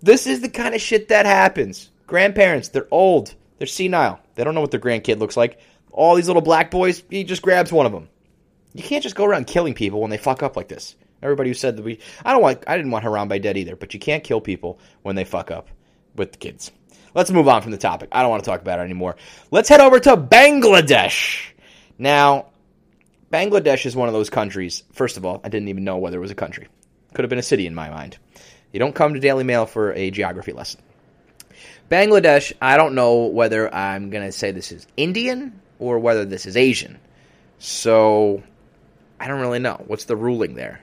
this 0.00 0.26
is 0.26 0.40
the 0.40 0.48
kind 0.48 0.74
of 0.74 0.80
shit 0.80 1.08
that 1.08 1.26
happens. 1.26 1.90
Grandparents, 2.06 2.68
they're 2.68 2.88
old, 2.90 3.34
they're 3.58 3.66
senile, 3.66 4.20
they 4.34 4.44
don't 4.44 4.54
know 4.54 4.60
what 4.60 4.70
their 4.70 4.80
grandkid 4.80 5.18
looks 5.18 5.36
like. 5.36 5.60
All 5.90 6.14
these 6.14 6.26
little 6.26 6.42
black 6.42 6.70
boys, 6.70 7.02
he 7.10 7.24
just 7.24 7.42
grabs 7.42 7.72
one 7.72 7.86
of 7.86 7.92
them. 7.92 8.08
You 8.74 8.82
can't 8.82 9.02
just 9.02 9.16
go 9.16 9.24
around 9.24 9.46
killing 9.46 9.74
people 9.74 10.00
when 10.00 10.10
they 10.10 10.16
fuck 10.16 10.42
up 10.42 10.56
like 10.56 10.68
this. 10.68 10.96
Everybody 11.22 11.50
who 11.50 11.54
said 11.54 11.76
that 11.76 11.84
we, 11.84 12.00
I 12.24 12.32
don't 12.32 12.42
want, 12.42 12.64
I 12.66 12.76
didn't 12.76 12.90
want 12.90 13.04
Harambe 13.04 13.40
dead 13.40 13.56
either, 13.56 13.76
but 13.76 13.94
you 13.94 14.00
can't 14.00 14.24
kill 14.24 14.40
people 14.40 14.80
when 15.02 15.14
they 15.14 15.24
fuck 15.24 15.50
up 15.50 15.68
with 16.16 16.32
the 16.32 16.38
kids. 16.38 16.72
Let's 17.14 17.30
move 17.30 17.46
on 17.48 17.62
from 17.62 17.72
the 17.72 17.78
topic. 17.78 18.08
I 18.12 18.22
don't 18.22 18.30
want 18.30 18.42
to 18.42 18.50
talk 18.50 18.60
about 18.60 18.80
it 18.80 18.82
anymore. 18.82 19.16
Let's 19.50 19.68
head 19.68 19.80
over 19.80 20.00
to 20.00 20.16
Bangladesh. 20.16 21.50
Now, 21.98 22.46
Bangladesh 23.32 23.86
is 23.86 23.96
one 23.96 24.08
of 24.08 24.14
those 24.14 24.28
countries. 24.28 24.82
First 24.92 25.16
of 25.16 25.24
all, 25.24 25.40
I 25.42 25.48
didn't 25.48 25.68
even 25.68 25.84
know 25.84 25.96
whether 25.96 26.18
it 26.18 26.20
was 26.20 26.30
a 26.30 26.34
country. 26.34 26.68
Could 27.14 27.24
have 27.24 27.30
been 27.30 27.38
a 27.38 27.42
city 27.42 27.66
in 27.66 27.74
my 27.74 27.88
mind. 27.88 28.18
You 28.72 28.78
don't 28.78 28.94
come 28.94 29.14
to 29.14 29.20
Daily 29.20 29.42
Mail 29.42 29.64
for 29.64 29.92
a 29.94 30.10
geography 30.10 30.52
lesson. 30.52 30.82
Bangladesh, 31.90 32.52
I 32.60 32.76
don't 32.76 32.94
know 32.94 33.24
whether 33.26 33.74
I'm 33.74 34.10
going 34.10 34.24
to 34.24 34.32
say 34.32 34.50
this 34.50 34.70
is 34.70 34.86
Indian 34.98 35.60
or 35.78 35.98
whether 35.98 36.26
this 36.26 36.44
is 36.44 36.58
Asian. 36.58 36.98
So 37.58 38.42
I 39.18 39.28
don't 39.28 39.40
really 39.40 39.60
know. 39.60 39.82
What's 39.86 40.04
the 40.04 40.16
ruling 40.16 40.54
there? 40.54 40.82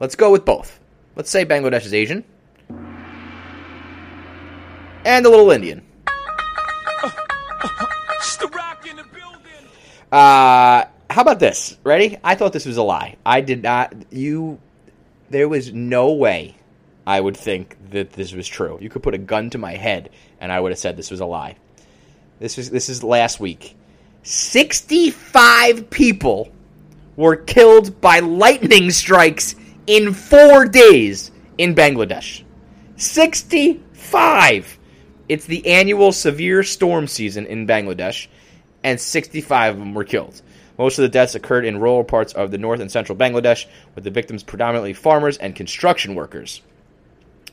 Let's 0.00 0.16
go 0.16 0.32
with 0.32 0.46
both. 0.46 0.80
Let's 1.16 1.30
say 1.30 1.44
Bangladesh 1.44 1.84
is 1.84 1.92
Asian. 1.92 2.24
And 5.04 5.26
a 5.26 5.28
little 5.28 5.50
Indian. 5.50 5.86
Uh, 10.10 10.84
how 11.10 11.22
about 11.22 11.40
this? 11.40 11.76
Ready? 11.84 12.18
I 12.22 12.36
thought 12.36 12.52
this 12.52 12.66
was 12.66 12.76
a 12.76 12.82
lie. 12.82 13.16
I 13.26 13.40
did 13.40 13.62
not. 13.62 13.94
You. 14.10 14.60
There 15.28 15.48
was 15.48 15.72
no 15.72 16.12
way 16.12 16.56
I 17.06 17.20
would 17.20 17.36
think 17.36 17.76
that 17.90 18.12
this 18.12 18.32
was 18.32 18.46
true. 18.46 18.78
You 18.80 18.88
could 18.88 19.02
put 19.02 19.14
a 19.14 19.18
gun 19.18 19.50
to 19.50 19.58
my 19.58 19.72
head, 19.72 20.10
and 20.40 20.52
I 20.52 20.60
would 20.60 20.72
have 20.72 20.78
said 20.78 20.96
this 20.96 21.10
was 21.10 21.20
a 21.20 21.26
lie. 21.26 21.56
This 22.38 22.56
is 22.58 22.70
this 22.70 22.88
is 22.88 23.02
last 23.02 23.40
week. 23.40 23.76
Sixty-five 24.22 25.90
people 25.90 26.52
were 27.16 27.36
killed 27.36 28.00
by 28.00 28.20
lightning 28.20 28.90
strikes 28.90 29.54
in 29.86 30.12
four 30.14 30.66
days 30.66 31.32
in 31.58 31.74
Bangladesh. 31.74 32.44
Sixty-five. 32.96 34.78
It's 35.28 35.46
the 35.46 35.66
annual 35.66 36.12
severe 36.12 36.62
storm 36.62 37.06
season 37.06 37.46
in 37.46 37.66
Bangladesh, 37.66 38.28
and 38.82 39.00
sixty-five 39.00 39.74
of 39.74 39.80
them 39.80 39.94
were 39.94 40.04
killed. 40.04 40.42
Most 40.80 40.98
of 40.98 41.02
the 41.02 41.10
deaths 41.10 41.34
occurred 41.34 41.66
in 41.66 41.78
rural 41.78 42.04
parts 42.04 42.32
of 42.32 42.50
the 42.50 42.56
north 42.56 42.80
and 42.80 42.90
central 42.90 43.14
Bangladesh, 43.18 43.66
with 43.94 44.02
the 44.02 44.10
victims 44.10 44.42
predominantly 44.42 44.94
farmers 44.94 45.36
and 45.36 45.54
construction 45.54 46.14
workers. 46.14 46.62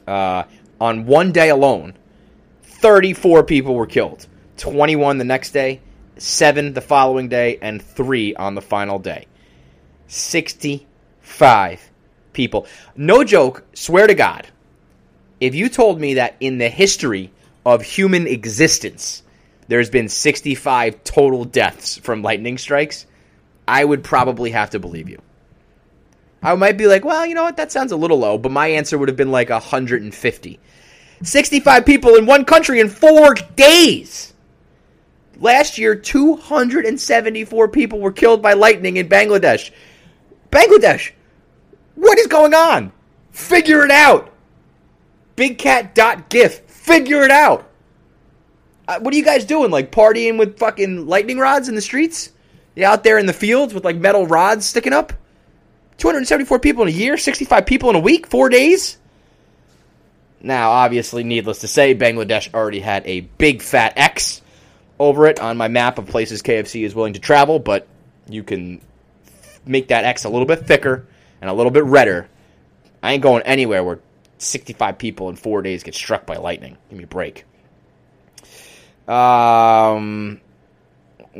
Uh, 0.07 0.43
on 0.79 1.05
one 1.05 1.33
day 1.33 1.49
alone, 1.49 1.93
34 2.63 3.43
people 3.43 3.75
were 3.75 3.85
killed. 3.85 4.25
21 4.55 5.17
the 5.17 5.25
next 5.25 5.51
day, 5.51 5.81
7 6.15 6.71
the 6.71 6.79
following 6.79 7.27
day, 7.27 7.59
and 7.61 7.81
3 7.81 8.33
on 8.35 8.55
the 8.55 8.61
final 8.61 8.97
day. 8.97 9.27
65 10.07 11.81
people. 12.31 12.65
No 12.95 13.25
joke, 13.25 13.65
swear 13.73 14.07
to 14.07 14.15
God. 14.15 14.47
If 15.41 15.53
you 15.53 15.67
told 15.67 15.99
me 15.99 16.13
that 16.13 16.37
in 16.39 16.59
the 16.59 16.69
history 16.69 17.33
of 17.65 17.81
human 17.81 18.25
existence, 18.25 19.21
there's 19.67 19.89
been 19.89 20.07
65 20.07 21.03
total 21.03 21.43
deaths 21.43 21.97
from 21.97 22.21
lightning 22.21 22.57
strikes, 22.57 23.05
I 23.67 23.83
would 23.83 24.03
probably 24.03 24.51
have 24.51 24.69
to 24.71 24.79
believe 24.79 25.09
you. 25.09 25.21
I 26.41 26.55
might 26.55 26.77
be 26.77 26.87
like, 26.87 27.03
well, 27.03 27.25
you 27.25 27.35
know 27.35 27.43
what? 27.43 27.57
That 27.57 27.71
sounds 27.71 27.91
a 27.91 27.97
little 27.97 28.19
low, 28.19 28.37
but 28.37 28.51
my 28.51 28.67
answer 28.67 28.97
would 28.97 29.09
have 29.09 29.17
been 29.17 29.31
like 29.31 29.49
150. 29.49 30.59
65 31.23 31.85
people 31.85 32.15
in 32.15 32.25
one 32.25 32.45
country 32.45 32.79
in 32.79 32.89
four 32.89 33.33
days. 33.55 34.33
Last 35.39 35.77
year, 35.77 35.95
274 35.95 37.67
people 37.69 37.99
were 37.99 38.11
killed 38.11 38.41
by 38.41 38.53
lightning 38.53 38.97
in 38.97 39.09
Bangladesh. 39.09 39.71
Bangladesh, 40.51 41.11
what 41.95 42.17
is 42.17 42.27
going 42.27 42.53
on? 42.53 42.91
Figure 43.31 43.83
it 43.83 43.91
out. 43.91 44.33
BigCat.gif, 45.35 46.61
figure 46.61 47.23
it 47.23 47.31
out. 47.31 47.69
Uh, 48.87 48.99
what 48.99 49.13
are 49.13 49.17
you 49.17 49.25
guys 49.25 49.45
doing? 49.45 49.69
Like 49.69 49.91
partying 49.91 50.39
with 50.39 50.57
fucking 50.57 51.07
lightning 51.07 51.37
rods 51.37 51.67
in 51.67 51.75
the 51.75 51.81
streets? 51.81 52.31
Out 52.85 53.03
there 53.03 53.17
in 53.17 53.25
the 53.25 53.33
fields 53.33 53.73
with 53.73 53.83
like 53.83 53.95
metal 53.95 54.27
rods 54.27 54.65
sticking 54.65 54.93
up? 54.93 55.13
274 55.97 56.59
people 56.59 56.83
in 56.83 56.89
a 56.89 56.91
year, 56.91 57.17
65 57.17 57.65
people 57.65 57.89
in 57.89 57.95
a 57.95 57.99
week, 57.99 58.27
four 58.27 58.49
days? 58.49 58.97
Now, 60.39 60.69
obviously, 60.69 61.23
needless 61.23 61.59
to 61.59 61.67
say, 61.67 61.95
Bangladesh 61.95 62.53
already 62.53 62.79
had 62.79 63.03
a 63.07 63.21
big 63.21 63.61
fat 63.61 63.93
X 63.95 64.41
over 64.99 65.27
it 65.27 65.39
on 65.39 65.57
my 65.57 65.67
map 65.67 65.97
of 65.97 66.07
places 66.07 66.41
KFC 66.41 66.83
is 66.83 66.93
willing 66.93 67.13
to 67.13 67.19
travel, 67.19 67.59
but 67.59 67.87
you 68.29 68.43
can 68.43 68.81
make 69.65 69.87
that 69.89 70.05
X 70.05 70.25
a 70.25 70.29
little 70.29 70.45
bit 70.45 70.65
thicker 70.65 71.05
and 71.41 71.49
a 71.49 71.53
little 71.53 71.71
bit 71.71 71.83
redder. 71.83 72.29
I 73.01 73.13
ain't 73.13 73.23
going 73.23 73.43
anywhere 73.43 73.83
where 73.83 73.99
65 74.37 74.97
people 74.97 75.29
in 75.29 75.35
four 75.35 75.61
days 75.61 75.83
get 75.83 75.95
struck 75.95 76.25
by 76.25 76.37
lightning. 76.37 76.77
Give 76.89 76.97
me 76.97 77.03
a 77.03 77.07
break. 77.07 77.45
Um, 79.07 80.41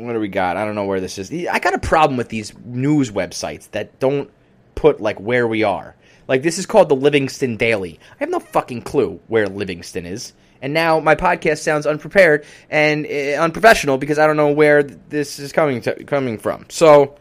what 0.04 0.12
do 0.12 0.20
we 0.20 0.28
got? 0.28 0.56
I 0.56 0.64
don't 0.64 0.74
know 0.74 0.84
where 0.84 1.00
this 1.00 1.18
is. 1.18 1.32
I 1.46 1.58
got 1.58 1.74
a 1.74 1.78
problem 1.78 2.16
with 2.16 2.28
these 2.28 2.52
news 2.64 3.10
websites 3.10 3.70
that 3.72 3.98
don't 3.98 4.30
put 4.74 5.00
like 5.00 5.18
where 5.18 5.46
we 5.46 5.62
are. 5.62 5.94
Like 6.26 6.42
this 6.42 6.58
is 6.58 6.66
called 6.66 6.88
the 6.88 6.96
Livingston 6.96 7.56
Daily. 7.56 7.98
I 8.12 8.16
have 8.20 8.30
no 8.30 8.40
fucking 8.40 8.82
clue 8.82 9.20
where 9.28 9.48
Livingston 9.48 10.06
is. 10.06 10.32
And 10.60 10.74
now 10.74 10.98
my 11.00 11.14
podcast 11.14 11.58
sounds 11.58 11.86
unprepared 11.86 12.44
and 12.68 13.06
uh, 13.06 13.42
unprofessional 13.42 13.96
because 13.96 14.18
I 14.18 14.26
don't 14.26 14.36
know 14.36 14.50
where 14.50 14.82
this 14.82 15.38
is 15.38 15.52
coming 15.52 15.80
to, 15.82 16.04
coming 16.04 16.38
from. 16.38 16.66
So 16.68 17.16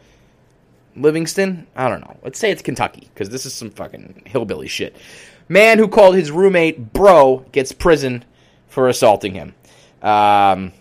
Livingston, 0.96 1.68
I 1.76 1.88
don't 1.88 2.02
know. 2.02 2.18
Let's 2.24 2.40
say 2.40 2.52
it's 2.52 2.62
Kentucky 2.62 3.10
because 3.14 3.30
this 3.30 3.46
is 3.46 3.54
some 3.54 3.70
fucking 3.70 4.24
hillbilly 4.26 4.68
shit. 4.68 4.96
Man 5.50 5.78
who 5.78 5.88
called 5.88 6.16
his 6.16 6.32
roommate 6.32 6.94
bro 6.94 7.46
gets 7.52 7.72
prison 7.72 8.26
for 8.68 8.90
assaulting 8.90 9.34
him. 9.34 9.56
Um, 10.02 10.74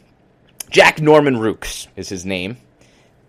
Jack 0.77 1.01
Norman 1.01 1.39
Rooks 1.39 1.89
is 1.97 2.11
his 2.11 2.27
name, 2.27 2.59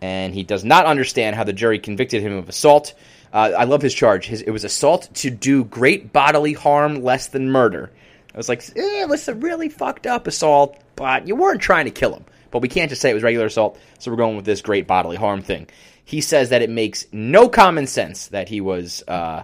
and 0.01 0.33
he 0.33 0.43
does 0.43 0.65
not 0.65 0.85
understand 0.85 1.33
how 1.33 1.45
the 1.45 1.53
jury 1.53 1.79
convicted 1.79 2.21
him 2.21 2.33
of 2.33 2.49
assault. 2.49 2.93
Uh, 3.31 3.53
I 3.57 3.63
love 3.63 3.81
his 3.81 3.93
charge. 3.93 4.27
His, 4.27 4.41
it 4.41 4.51
was 4.51 4.65
assault 4.65 5.07
to 5.13 5.29
do 5.29 5.63
great 5.63 6.11
bodily 6.11 6.51
harm 6.51 7.03
less 7.03 7.27
than 7.27 7.49
murder. 7.49 7.89
I 8.33 8.37
was 8.37 8.49
like, 8.49 8.63
eh, 8.75 9.01
it 9.01 9.07
was 9.07 9.29
a 9.29 9.33
really 9.33 9.69
fucked 9.69 10.05
up 10.05 10.27
assault, 10.27 10.77
but 10.97 11.25
you 11.25 11.37
weren't 11.37 11.61
trying 11.61 11.85
to 11.85 11.91
kill 11.91 12.13
him. 12.13 12.25
But 12.51 12.63
we 12.63 12.67
can't 12.67 12.89
just 12.89 13.01
say 13.01 13.11
it 13.11 13.13
was 13.13 13.23
regular 13.23 13.45
assault, 13.45 13.79
so 13.97 14.11
we're 14.11 14.17
going 14.17 14.35
with 14.35 14.43
this 14.43 14.61
great 14.61 14.85
bodily 14.85 15.15
harm 15.15 15.41
thing. 15.41 15.69
He 16.03 16.19
says 16.19 16.49
that 16.49 16.61
it 16.61 16.69
makes 16.69 17.05
no 17.13 17.47
common 17.47 17.87
sense 17.87 18.27
that 18.27 18.49
he 18.49 18.59
was 18.59 19.05
uh, 19.07 19.43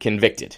convicted. 0.00 0.56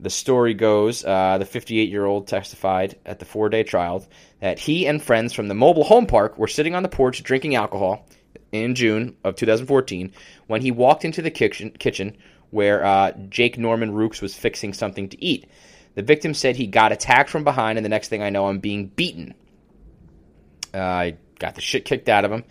The 0.00 0.10
story 0.10 0.54
goes 0.54 1.04
uh, 1.04 1.38
the 1.38 1.44
58 1.44 1.90
year 1.90 2.04
old 2.04 2.28
testified 2.28 2.96
at 3.04 3.18
the 3.18 3.24
four 3.24 3.48
day 3.48 3.64
trial 3.64 4.06
that 4.40 4.58
he 4.58 4.86
and 4.86 5.02
friends 5.02 5.32
from 5.32 5.48
the 5.48 5.54
mobile 5.54 5.84
home 5.84 6.06
park 6.06 6.38
were 6.38 6.46
sitting 6.46 6.74
on 6.74 6.82
the 6.82 6.88
porch 6.88 7.22
drinking 7.22 7.56
alcohol 7.56 8.06
in 8.52 8.74
June 8.74 9.16
of 9.24 9.34
2014 9.34 10.12
when 10.46 10.62
he 10.62 10.70
walked 10.70 11.04
into 11.04 11.22
the 11.22 11.30
kitchen, 11.30 11.70
kitchen 11.70 12.16
where 12.50 12.84
uh, 12.84 13.12
Jake 13.28 13.58
Norman 13.58 13.92
Rooks 13.92 14.22
was 14.22 14.34
fixing 14.34 14.72
something 14.72 15.08
to 15.08 15.22
eat. 15.22 15.48
The 15.94 16.02
victim 16.02 16.32
said 16.32 16.56
he 16.56 16.66
got 16.66 16.92
attacked 16.92 17.28
from 17.28 17.44
behind, 17.44 17.76
and 17.76 17.84
the 17.84 17.90
next 17.90 18.08
thing 18.08 18.22
I 18.22 18.30
know, 18.30 18.46
I'm 18.46 18.60
being 18.60 18.86
beaten. 18.86 19.34
Uh, 20.72 20.78
I 20.78 21.16
got 21.38 21.56
the 21.56 21.60
shit 21.60 21.84
kicked 21.84 22.08
out 22.08 22.24
of 22.24 22.30
him. 22.30 22.44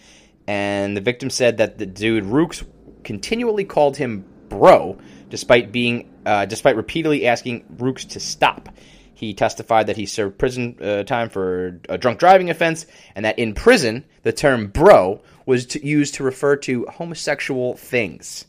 And 0.47 0.95
the 0.95 1.01
victim 1.01 1.29
said 1.29 1.57
that 1.57 1.77
the 1.77 1.85
dude 1.85 2.25
Rooks 2.25 2.63
continually 3.03 3.65
called 3.65 3.97
him 3.97 4.25
bro, 4.49 4.97
despite 5.29 5.71
being, 5.71 6.13
uh, 6.25 6.45
despite 6.45 6.75
repeatedly 6.75 7.27
asking 7.27 7.65
Rooks 7.77 8.05
to 8.05 8.19
stop. 8.19 8.69
He 9.13 9.33
testified 9.33 9.87
that 9.87 9.97
he 9.97 10.05
served 10.05 10.37
prison 10.37 10.77
uh, 10.79 11.03
time 11.03 11.29
for 11.29 11.79
a 11.89 11.97
drunk 11.97 12.19
driving 12.19 12.51
offense, 12.51 12.85
and 13.15 13.25
that 13.25 13.39
in 13.39 13.55
prison, 13.55 14.05
the 14.21 14.31
term 14.31 14.67
bro 14.67 15.21
was 15.45 15.65
to, 15.67 15.83
used 15.83 16.15
to 16.15 16.23
refer 16.23 16.55
to 16.57 16.85
homosexual 16.85 17.75
things. 17.75 18.45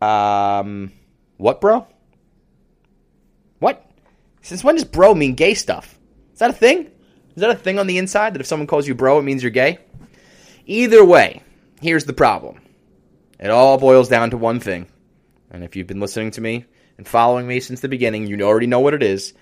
Um, 0.00 0.92
what, 1.36 1.60
bro? 1.60 1.86
What? 3.58 3.90
Since 4.42 4.62
when 4.62 4.76
does 4.76 4.84
bro 4.84 5.14
mean 5.14 5.34
gay 5.34 5.54
stuff? 5.54 5.98
Is 6.32 6.38
that 6.38 6.50
a 6.50 6.54
thing? 6.54 6.86
Is 7.34 7.40
that 7.40 7.50
a 7.50 7.54
thing 7.56 7.78
on 7.78 7.86
the 7.86 7.98
inside 7.98 8.34
that 8.34 8.40
if 8.40 8.46
someone 8.46 8.66
calls 8.66 8.86
you 8.86 8.94
bro, 8.94 9.18
it 9.18 9.22
means 9.22 9.42
you're 9.42 9.50
gay? 9.50 9.78
Either 10.66 11.04
way, 11.04 11.42
here's 11.80 12.04
the 12.04 12.12
problem. 12.12 12.61
It 13.42 13.50
all 13.50 13.76
boils 13.76 14.08
down 14.08 14.30
to 14.30 14.36
one 14.36 14.60
thing. 14.60 14.86
And 15.50 15.64
if 15.64 15.74
you've 15.74 15.88
been 15.88 15.98
listening 15.98 16.30
to 16.32 16.40
me 16.40 16.64
and 16.96 17.06
following 17.06 17.44
me 17.44 17.58
since 17.58 17.80
the 17.80 17.88
beginning, 17.88 18.28
you 18.28 18.40
already 18.42 18.68
know 18.68 18.78
what 18.78 18.94
it 18.94 19.02
is. 19.02 19.34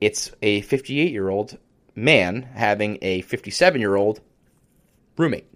It's 0.00 0.30
a 0.42 0.60
58 0.60 1.10
year 1.10 1.28
old 1.28 1.58
man 1.96 2.42
having 2.42 2.98
a 3.02 3.22
57 3.22 3.80
year 3.80 3.96
old 3.96 4.20
roommate. 5.16 5.52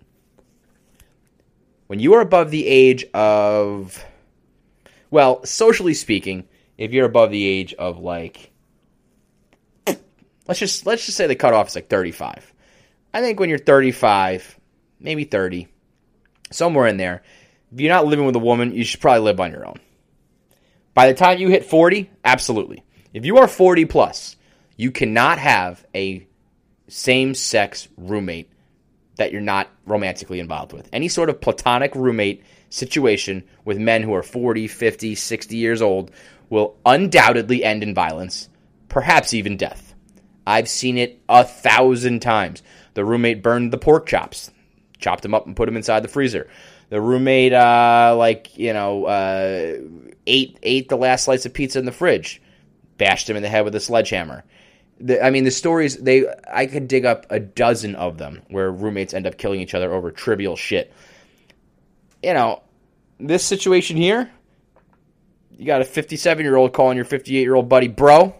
When 1.86 2.00
you 2.00 2.14
are 2.14 2.20
above 2.20 2.50
the 2.50 2.66
age 2.66 3.04
of, 3.14 4.04
well, 5.12 5.44
socially 5.44 5.94
speaking, 5.94 6.48
if 6.76 6.90
you're 6.90 7.06
above 7.06 7.30
the 7.30 7.46
age 7.46 7.72
of 7.74 8.00
like, 8.00 8.50
let's 10.48 10.58
just 10.58 10.86
let's 10.86 11.06
just 11.06 11.16
say 11.16 11.28
the 11.28 11.36
cutoff 11.36 11.68
is 11.68 11.76
like 11.76 11.88
35. 11.88 12.52
I 13.14 13.20
think 13.20 13.38
when 13.38 13.48
you're 13.48 13.58
35, 13.58 14.58
maybe 14.98 15.22
30, 15.22 15.68
somewhere 16.50 16.88
in 16.88 16.96
there, 16.96 17.22
if 17.72 17.80
you're 17.80 17.92
not 17.92 18.06
living 18.06 18.26
with 18.26 18.36
a 18.36 18.40
woman, 18.40 18.74
you 18.74 18.84
should 18.84 19.00
probably 19.00 19.20
live 19.20 19.40
on 19.40 19.52
your 19.52 19.66
own. 19.66 19.78
By 20.94 21.08
the 21.08 21.14
time 21.14 21.38
you 21.38 21.48
hit 21.48 21.66
40, 21.66 22.10
absolutely. 22.24 22.84
If 23.12 23.24
you 23.24 23.38
are 23.38 23.48
40 23.48 23.84
plus, 23.86 24.36
you 24.76 24.90
cannot 24.90 25.38
have 25.38 25.84
a 25.94 26.26
same 26.88 27.34
sex 27.34 27.88
roommate 27.96 28.50
that 29.16 29.32
you're 29.32 29.40
not 29.40 29.68
romantically 29.86 30.40
involved 30.40 30.72
with. 30.72 30.88
Any 30.92 31.08
sort 31.08 31.30
of 31.30 31.40
platonic 31.40 31.94
roommate 31.94 32.44
situation 32.70 33.44
with 33.64 33.78
men 33.78 34.02
who 34.02 34.14
are 34.14 34.22
40, 34.22 34.68
50, 34.68 35.14
60 35.14 35.56
years 35.56 35.82
old 35.82 36.10
will 36.48 36.76
undoubtedly 36.84 37.64
end 37.64 37.82
in 37.82 37.94
violence, 37.94 38.48
perhaps 38.88 39.34
even 39.34 39.56
death. 39.56 39.94
I've 40.46 40.68
seen 40.68 40.96
it 40.96 41.20
a 41.28 41.44
thousand 41.44 42.20
times. 42.20 42.62
The 42.94 43.04
roommate 43.04 43.42
burned 43.42 43.72
the 43.72 43.78
pork 43.78 44.06
chops, 44.06 44.50
chopped 44.98 45.22
them 45.22 45.34
up 45.34 45.46
and 45.46 45.56
put 45.56 45.66
them 45.66 45.76
inside 45.76 46.00
the 46.00 46.08
freezer. 46.08 46.48
The 46.88 47.00
roommate, 47.00 47.52
uh, 47.52 48.14
like 48.16 48.56
you 48.56 48.72
know, 48.72 49.06
uh, 49.06 49.78
ate 50.26 50.58
ate 50.62 50.88
the 50.88 50.96
last 50.96 51.24
slice 51.24 51.44
of 51.44 51.52
pizza 51.52 51.78
in 51.78 51.84
the 51.84 51.92
fridge, 51.92 52.40
bashed 52.98 53.28
him 53.28 53.36
in 53.36 53.42
the 53.42 53.48
head 53.48 53.64
with 53.64 53.74
a 53.74 53.80
sledgehammer. 53.80 54.44
The, 55.00 55.22
I 55.22 55.30
mean, 55.30 55.44
the 55.44 55.50
stories 55.50 55.96
they 55.96 56.24
I 56.50 56.66
could 56.66 56.88
dig 56.88 57.04
up 57.04 57.26
a 57.28 57.40
dozen 57.40 57.96
of 57.96 58.18
them 58.18 58.42
where 58.48 58.70
roommates 58.70 59.14
end 59.14 59.26
up 59.26 59.36
killing 59.36 59.60
each 59.60 59.74
other 59.74 59.92
over 59.92 60.10
trivial 60.10 60.56
shit. 60.56 60.92
You 62.22 62.34
know, 62.34 62.62
this 63.18 63.44
situation 63.44 63.96
here, 63.96 64.30
you 65.56 65.66
got 65.66 65.80
a 65.80 65.84
57 65.84 66.44
year 66.44 66.56
old 66.56 66.72
calling 66.72 66.96
your 66.96 67.04
58 67.04 67.40
year 67.40 67.54
old 67.54 67.68
buddy 67.68 67.88
bro. 67.88 68.34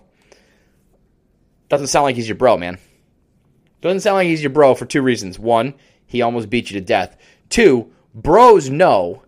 Doesn't 1.68 1.88
sound 1.88 2.04
like 2.04 2.16
he's 2.16 2.28
your 2.28 2.36
bro, 2.36 2.56
man. 2.56 2.78
Doesn't 3.80 4.00
sound 4.00 4.16
like 4.16 4.28
he's 4.28 4.42
your 4.42 4.50
bro 4.50 4.74
for 4.74 4.86
two 4.86 5.02
reasons. 5.02 5.38
One, 5.38 5.74
he 6.06 6.22
almost 6.22 6.48
beat 6.48 6.70
you 6.70 6.78
to 6.80 6.84
death. 6.84 7.16
Two, 7.48 7.92
bros 8.16 8.68
know 8.70 9.22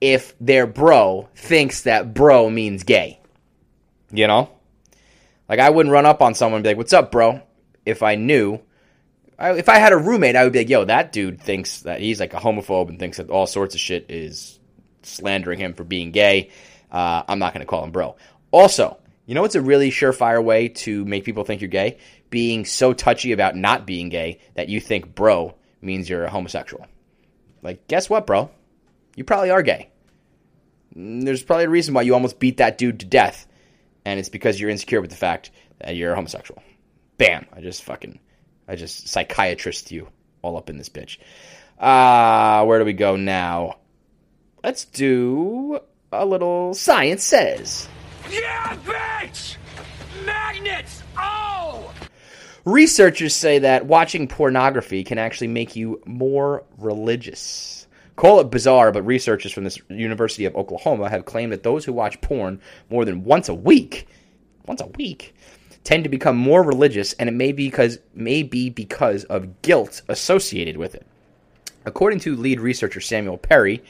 if 0.00 0.34
their 0.40 0.66
bro 0.66 1.28
thinks 1.34 1.82
that 1.82 2.14
bro 2.14 2.48
means 2.48 2.84
gay. 2.84 3.20
You 4.10 4.26
know? 4.26 4.50
Like, 5.48 5.58
I 5.58 5.70
wouldn't 5.70 5.92
run 5.92 6.06
up 6.06 6.22
on 6.22 6.34
someone 6.34 6.58
and 6.58 6.62
be 6.62 6.70
like, 6.70 6.76
What's 6.78 6.92
up, 6.92 7.10
bro? 7.10 7.42
If 7.84 8.02
I 8.02 8.14
knew. 8.14 8.60
I, 9.38 9.52
if 9.52 9.68
I 9.68 9.78
had 9.78 9.92
a 9.92 9.96
roommate, 9.96 10.34
I 10.34 10.44
would 10.44 10.52
be 10.52 10.60
like, 10.60 10.68
Yo, 10.68 10.84
that 10.84 11.12
dude 11.12 11.40
thinks 11.40 11.80
that 11.80 12.00
he's 12.00 12.20
like 12.20 12.32
a 12.32 12.38
homophobe 12.38 12.88
and 12.88 12.98
thinks 12.98 13.18
that 13.18 13.28
all 13.28 13.46
sorts 13.46 13.74
of 13.74 13.80
shit 13.80 14.06
is 14.08 14.58
slandering 15.02 15.58
him 15.58 15.74
for 15.74 15.84
being 15.84 16.12
gay. 16.12 16.50
Uh, 16.90 17.22
I'm 17.28 17.38
not 17.38 17.52
going 17.52 17.60
to 17.60 17.66
call 17.66 17.84
him 17.84 17.90
bro. 17.90 18.16
Also, 18.50 18.98
you 19.26 19.34
know 19.34 19.42
what's 19.42 19.56
a 19.56 19.60
really 19.60 19.90
surefire 19.90 20.42
way 20.42 20.68
to 20.68 21.04
make 21.04 21.24
people 21.24 21.44
think 21.44 21.60
you're 21.60 21.68
gay? 21.68 21.98
Being 22.30 22.64
so 22.64 22.94
touchy 22.94 23.32
about 23.32 23.56
not 23.56 23.86
being 23.86 24.08
gay 24.08 24.40
that 24.54 24.68
you 24.68 24.80
think 24.80 25.14
bro 25.14 25.54
means 25.82 26.08
you're 26.08 26.24
a 26.24 26.30
homosexual. 26.30 26.86
Like, 27.62 27.86
guess 27.88 28.08
what, 28.08 28.26
bro? 28.26 28.50
You 29.16 29.24
probably 29.24 29.50
are 29.50 29.62
gay. 29.62 29.90
Mm, 30.96 31.24
There's 31.24 31.42
probably 31.42 31.64
a 31.64 31.70
reason 31.70 31.94
why 31.94 32.02
you 32.02 32.14
almost 32.14 32.38
beat 32.38 32.58
that 32.58 32.78
dude 32.78 33.00
to 33.00 33.06
death, 33.06 33.46
and 34.04 34.18
it's 34.20 34.28
because 34.28 34.60
you're 34.60 34.70
insecure 34.70 35.00
with 35.00 35.10
the 35.10 35.16
fact 35.16 35.50
that 35.80 35.96
you're 35.96 36.14
homosexual. 36.14 36.62
Bam! 37.18 37.46
I 37.52 37.60
just 37.60 37.82
fucking, 37.84 38.18
I 38.68 38.76
just 38.76 39.08
psychiatrist 39.08 39.90
you 39.90 40.08
all 40.42 40.56
up 40.56 40.70
in 40.70 40.78
this 40.78 40.88
bitch. 40.88 41.18
Uh, 41.78 42.64
where 42.64 42.78
do 42.78 42.84
we 42.84 42.92
go 42.92 43.16
now? 43.16 43.78
Let's 44.62 44.84
do 44.84 45.80
a 46.12 46.24
little 46.24 46.74
science 46.74 47.24
says. 47.24 47.88
Yeah, 48.30 48.76
bitch! 48.84 49.56
Magnets! 50.24 50.97
Researchers 52.68 53.34
say 53.34 53.60
that 53.60 53.86
watching 53.86 54.28
pornography 54.28 55.02
can 55.02 55.16
actually 55.16 55.46
make 55.46 55.74
you 55.74 56.02
more 56.04 56.64
religious. 56.76 57.86
Call 58.14 58.40
it 58.40 58.50
bizarre, 58.50 58.92
but 58.92 59.06
researchers 59.06 59.52
from 59.52 59.64
the 59.64 59.74
University 59.88 60.44
of 60.44 60.54
Oklahoma 60.54 61.08
have 61.08 61.24
claimed 61.24 61.50
that 61.52 61.62
those 61.62 61.86
who 61.86 61.94
watch 61.94 62.20
porn 62.20 62.60
more 62.90 63.06
than 63.06 63.24
once 63.24 63.48
a 63.48 63.54
week, 63.54 64.06
once 64.66 64.82
a 64.82 64.86
week, 64.98 65.34
tend 65.82 66.04
to 66.04 66.10
become 66.10 66.36
more 66.36 66.62
religious, 66.62 67.14
and 67.14 67.26
it 67.30 67.32
may 67.32 67.52
be 67.52 67.68
because 67.68 68.00
may 68.12 68.42
be 68.42 68.68
because 68.68 69.24
of 69.24 69.62
guilt 69.62 70.02
associated 70.06 70.76
with 70.76 70.94
it. 70.94 71.06
According 71.86 72.20
to 72.20 72.36
lead 72.36 72.60
researcher 72.60 73.00
Samuel 73.00 73.38
Perry, 73.38 73.82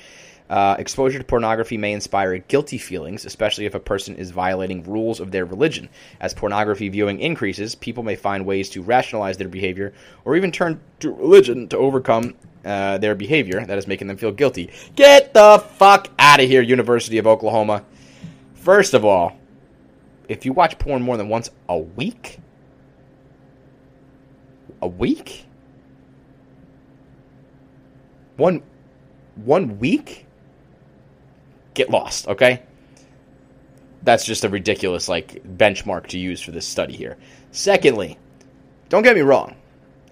uh, 0.51 0.77
exposure 0.79 1.19
to 1.19 1.25
pornography 1.25 1.77
may 1.77 1.93
inspire 1.93 2.39
guilty 2.39 2.79
feelings, 2.79 3.27
especially 3.27 3.67
if 3.67 3.75
a 3.75 3.81
person 3.81 4.17
is 4.17 4.31
violating 4.31 4.83
rules 4.85 5.21
of 5.21 5.31
their 5.31 5.45
religion. 5.45 5.89
As 6.21 6.33
pornography 6.33 6.89
viewing 6.89 7.21
increases, 7.21 7.75
people 7.75 8.03
may 8.03 8.17
find 8.17 8.47
ways 8.47 8.71
to 8.71 8.83
rationalize 8.83 9.37
their 9.37 9.49
behavior 9.49 9.93
or 10.25 10.37
even 10.37 10.51
turn 10.51 10.81
to 11.01 11.13
religion 11.13 11.69
to 11.69 11.77
overcome 11.77 12.35
uh, 12.65 12.99
their 12.99 13.15
behavior 13.15 13.65
that 13.65 13.79
is 13.79 13.87
making 13.87 14.09
them 14.09 14.17
feel 14.17 14.33
guilty. 14.33 14.71
Get 14.97 15.35
the 15.35 15.59
fuck 15.59 16.09
out 16.19 16.41
of 16.41 16.49
here, 16.49 16.63
University 16.63 17.19
of 17.19 17.27
Oklahoma. 17.27 17.85
First 18.55 18.95
of 18.95 19.05
all, 19.05 19.37
if 20.29 20.45
you 20.45 20.53
watch 20.53 20.79
porn 20.79 21.03
more 21.03 21.17
than 21.17 21.29
once 21.29 21.51
a 21.69 21.79
week, 21.79 22.39
a 24.81 24.89
week? 24.89 25.47
One 28.37 28.63
one 29.37 29.79
week? 29.79 30.27
Get 31.79 31.91
lost, 31.91 32.27
okay? 32.27 32.65
That's 34.03 34.25
just 34.25 34.43
a 34.43 34.49
ridiculous 34.49 35.09
like 35.09 35.45
benchmark 35.45 36.09
to 36.09 36.19
use 36.19 36.41
for 36.41 36.51
this 36.51 36.67
study 36.67 36.97
here. 36.97 37.17
Secondly, 37.53 38.19
don't 38.89 39.05
get 39.05 39.15
me 39.15 39.23
wrong. 39.23 39.55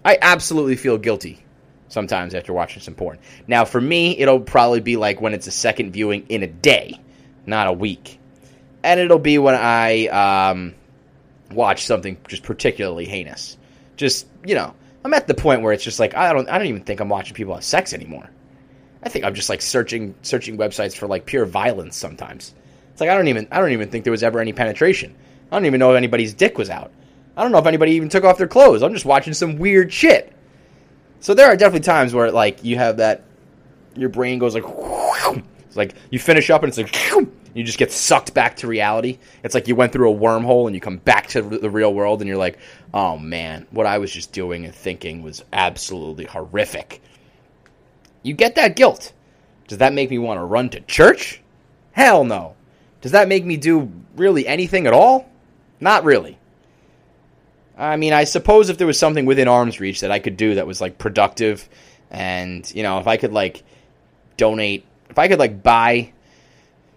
I 0.04 0.16
absolutely 0.22 0.76
feel 0.76 0.96
guilty 0.96 1.44
sometimes 1.88 2.36
after 2.36 2.52
watching 2.52 2.82
some 2.82 2.94
porn. 2.94 3.18
Now, 3.48 3.64
for 3.64 3.80
me, 3.80 4.16
it'll 4.16 4.38
probably 4.38 4.78
be 4.78 4.96
like 4.96 5.20
when 5.20 5.34
it's 5.34 5.48
a 5.48 5.50
second 5.50 5.90
viewing 5.90 6.26
in 6.28 6.44
a 6.44 6.46
day, 6.46 7.00
not 7.46 7.66
a 7.66 7.72
week. 7.72 8.20
And 8.84 9.00
it'll 9.00 9.18
be 9.18 9.36
when 9.36 9.56
I 9.56 10.06
um, 10.06 10.76
watch 11.50 11.84
something 11.84 12.16
just 12.28 12.44
particularly 12.44 13.06
heinous. 13.06 13.58
Just, 13.96 14.28
you 14.44 14.54
know, 14.54 14.72
I'm 15.04 15.14
at 15.14 15.26
the 15.26 15.34
point 15.34 15.62
where 15.62 15.72
it's 15.72 15.82
just 15.82 15.98
like 15.98 16.14
I 16.14 16.32
don't 16.32 16.48
I 16.48 16.58
don't 16.58 16.68
even 16.68 16.84
think 16.84 17.00
I'm 17.00 17.08
watching 17.08 17.34
people 17.34 17.54
have 17.54 17.64
sex 17.64 17.92
anymore. 17.92 18.30
I 19.02 19.08
think 19.08 19.24
I'm 19.24 19.34
just 19.34 19.48
like 19.48 19.62
searching 19.62 20.14
searching 20.22 20.56
websites 20.56 20.96
for 20.96 21.06
like 21.06 21.26
pure 21.26 21.44
violence 21.44 21.96
sometimes. 21.96 22.54
It's 22.92 23.00
like 23.00 23.10
I 23.10 23.14
don't 23.14 23.28
even 23.28 23.46
I 23.50 23.58
don't 23.60 23.72
even 23.72 23.90
think 23.90 24.04
there 24.04 24.10
was 24.10 24.22
ever 24.22 24.40
any 24.40 24.52
penetration. 24.52 25.14
I 25.50 25.56
don't 25.56 25.66
even 25.66 25.78
know 25.78 25.92
if 25.92 25.96
anybody's 25.96 26.34
dick 26.34 26.58
was 26.58 26.70
out. 26.70 26.90
I 27.36 27.42
don't 27.42 27.52
know 27.52 27.58
if 27.58 27.66
anybody 27.66 27.92
even 27.92 28.08
took 28.08 28.24
off 28.24 28.38
their 28.38 28.48
clothes. 28.48 28.82
I'm 28.82 28.94
just 28.94 29.04
watching 29.04 29.34
some 29.34 29.58
weird 29.58 29.92
shit. 29.92 30.32
So 31.20 31.34
there 31.34 31.46
are 31.46 31.56
definitely 31.56 31.84
times 31.84 32.14
where 32.14 32.30
like 32.30 32.64
you 32.64 32.76
have 32.76 32.96
that 32.96 33.24
your 33.94 34.08
brain 34.08 34.38
goes 34.38 34.54
like 34.54 34.64
it's 35.66 35.76
like 35.76 35.94
you 36.10 36.18
finish 36.18 36.50
up 36.50 36.62
and 36.62 36.68
it's 36.70 36.78
like 36.78 37.26
you 37.54 37.62
just 37.64 37.78
get 37.78 37.92
sucked 37.92 38.34
back 38.34 38.56
to 38.56 38.66
reality. 38.66 39.18
It's 39.42 39.54
like 39.54 39.68
you 39.68 39.76
went 39.76 39.92
through 39.92 40.12
a 40.12 40.16
wormhole 40.16 40.66
and 40.66 40.74
you 40.74 40.80
come 40.80 40.98
back 40.98 41.26
to 41.28 41.42
the 41.42 41.70
real 41.70 41.94
world 41.94 42.20
and 42.20 42.28
you're 42.28 42.36
like, 42.36 42.58
"Oh 42.92 43.18
man, 43.18 43.66
what 43.70 43.86
I 43.86 43.98
was 43.98 44.10
just 44.10 44.32
doing 44.32 44.64
and 44.64 44.74
thinking 44.74 45.22
was 45.22 45.44
absolutely 45.52 46.24
horrific." 46.24 47.02
You 48.26 48.34
get 48.34 48.56
that 48.56 48.74
guilt. 48.74 49.12
Does 49.68 49.78
that 49.78 49.92
make 49.92 50.10
me 50.10 50.18
want 50.18 50.38
to 50.38 50.44
run 50.44 50.68
to 50.70 50.80
church? 50.80 51.40
Hell 51.92 52.24
no. 52.24 52.56
Does 53.00 53.12
that 53.12 53.28
make 53.28 53.44
me 53.44 53.56
do 53.56 53.90
really 54.16 54.46
anything 54.46 54.86
at 54.86 54.92
all? 54.92 55.30
Not 55.80 56.04
really. 56.04 56.38
I 57.78 57.96
mean, 57.96 58.12
I 58.12 58.24
suppose 58.24 58.68
if 58.68 58.78
there 58.78 58.86
was 58.86 58.98
something 58.98 59.26
within 59.26 59.48
arm's 59.48 59.80
reach 59.80 60.00
that 60.00 60.10
I 60.10 60.18
could 60.18 60.36
do 60.36 60.54
that 60.56 60.66
was 60.66 60.80
like 60.80 60.98
productive 60.98 61.68
and, 62.10 62.68
you 62.74 62.82
know, 62.82 62.98
if 62.98 63.06
I 63.06 63.16
could 63.16 63.32
like 63.32 63.62
donate, 64.36 64.84
if 65.08 65.18
I 65.18 65.28
could 65.28 65.38
like 65.38 65.62
buy 65.62 66.12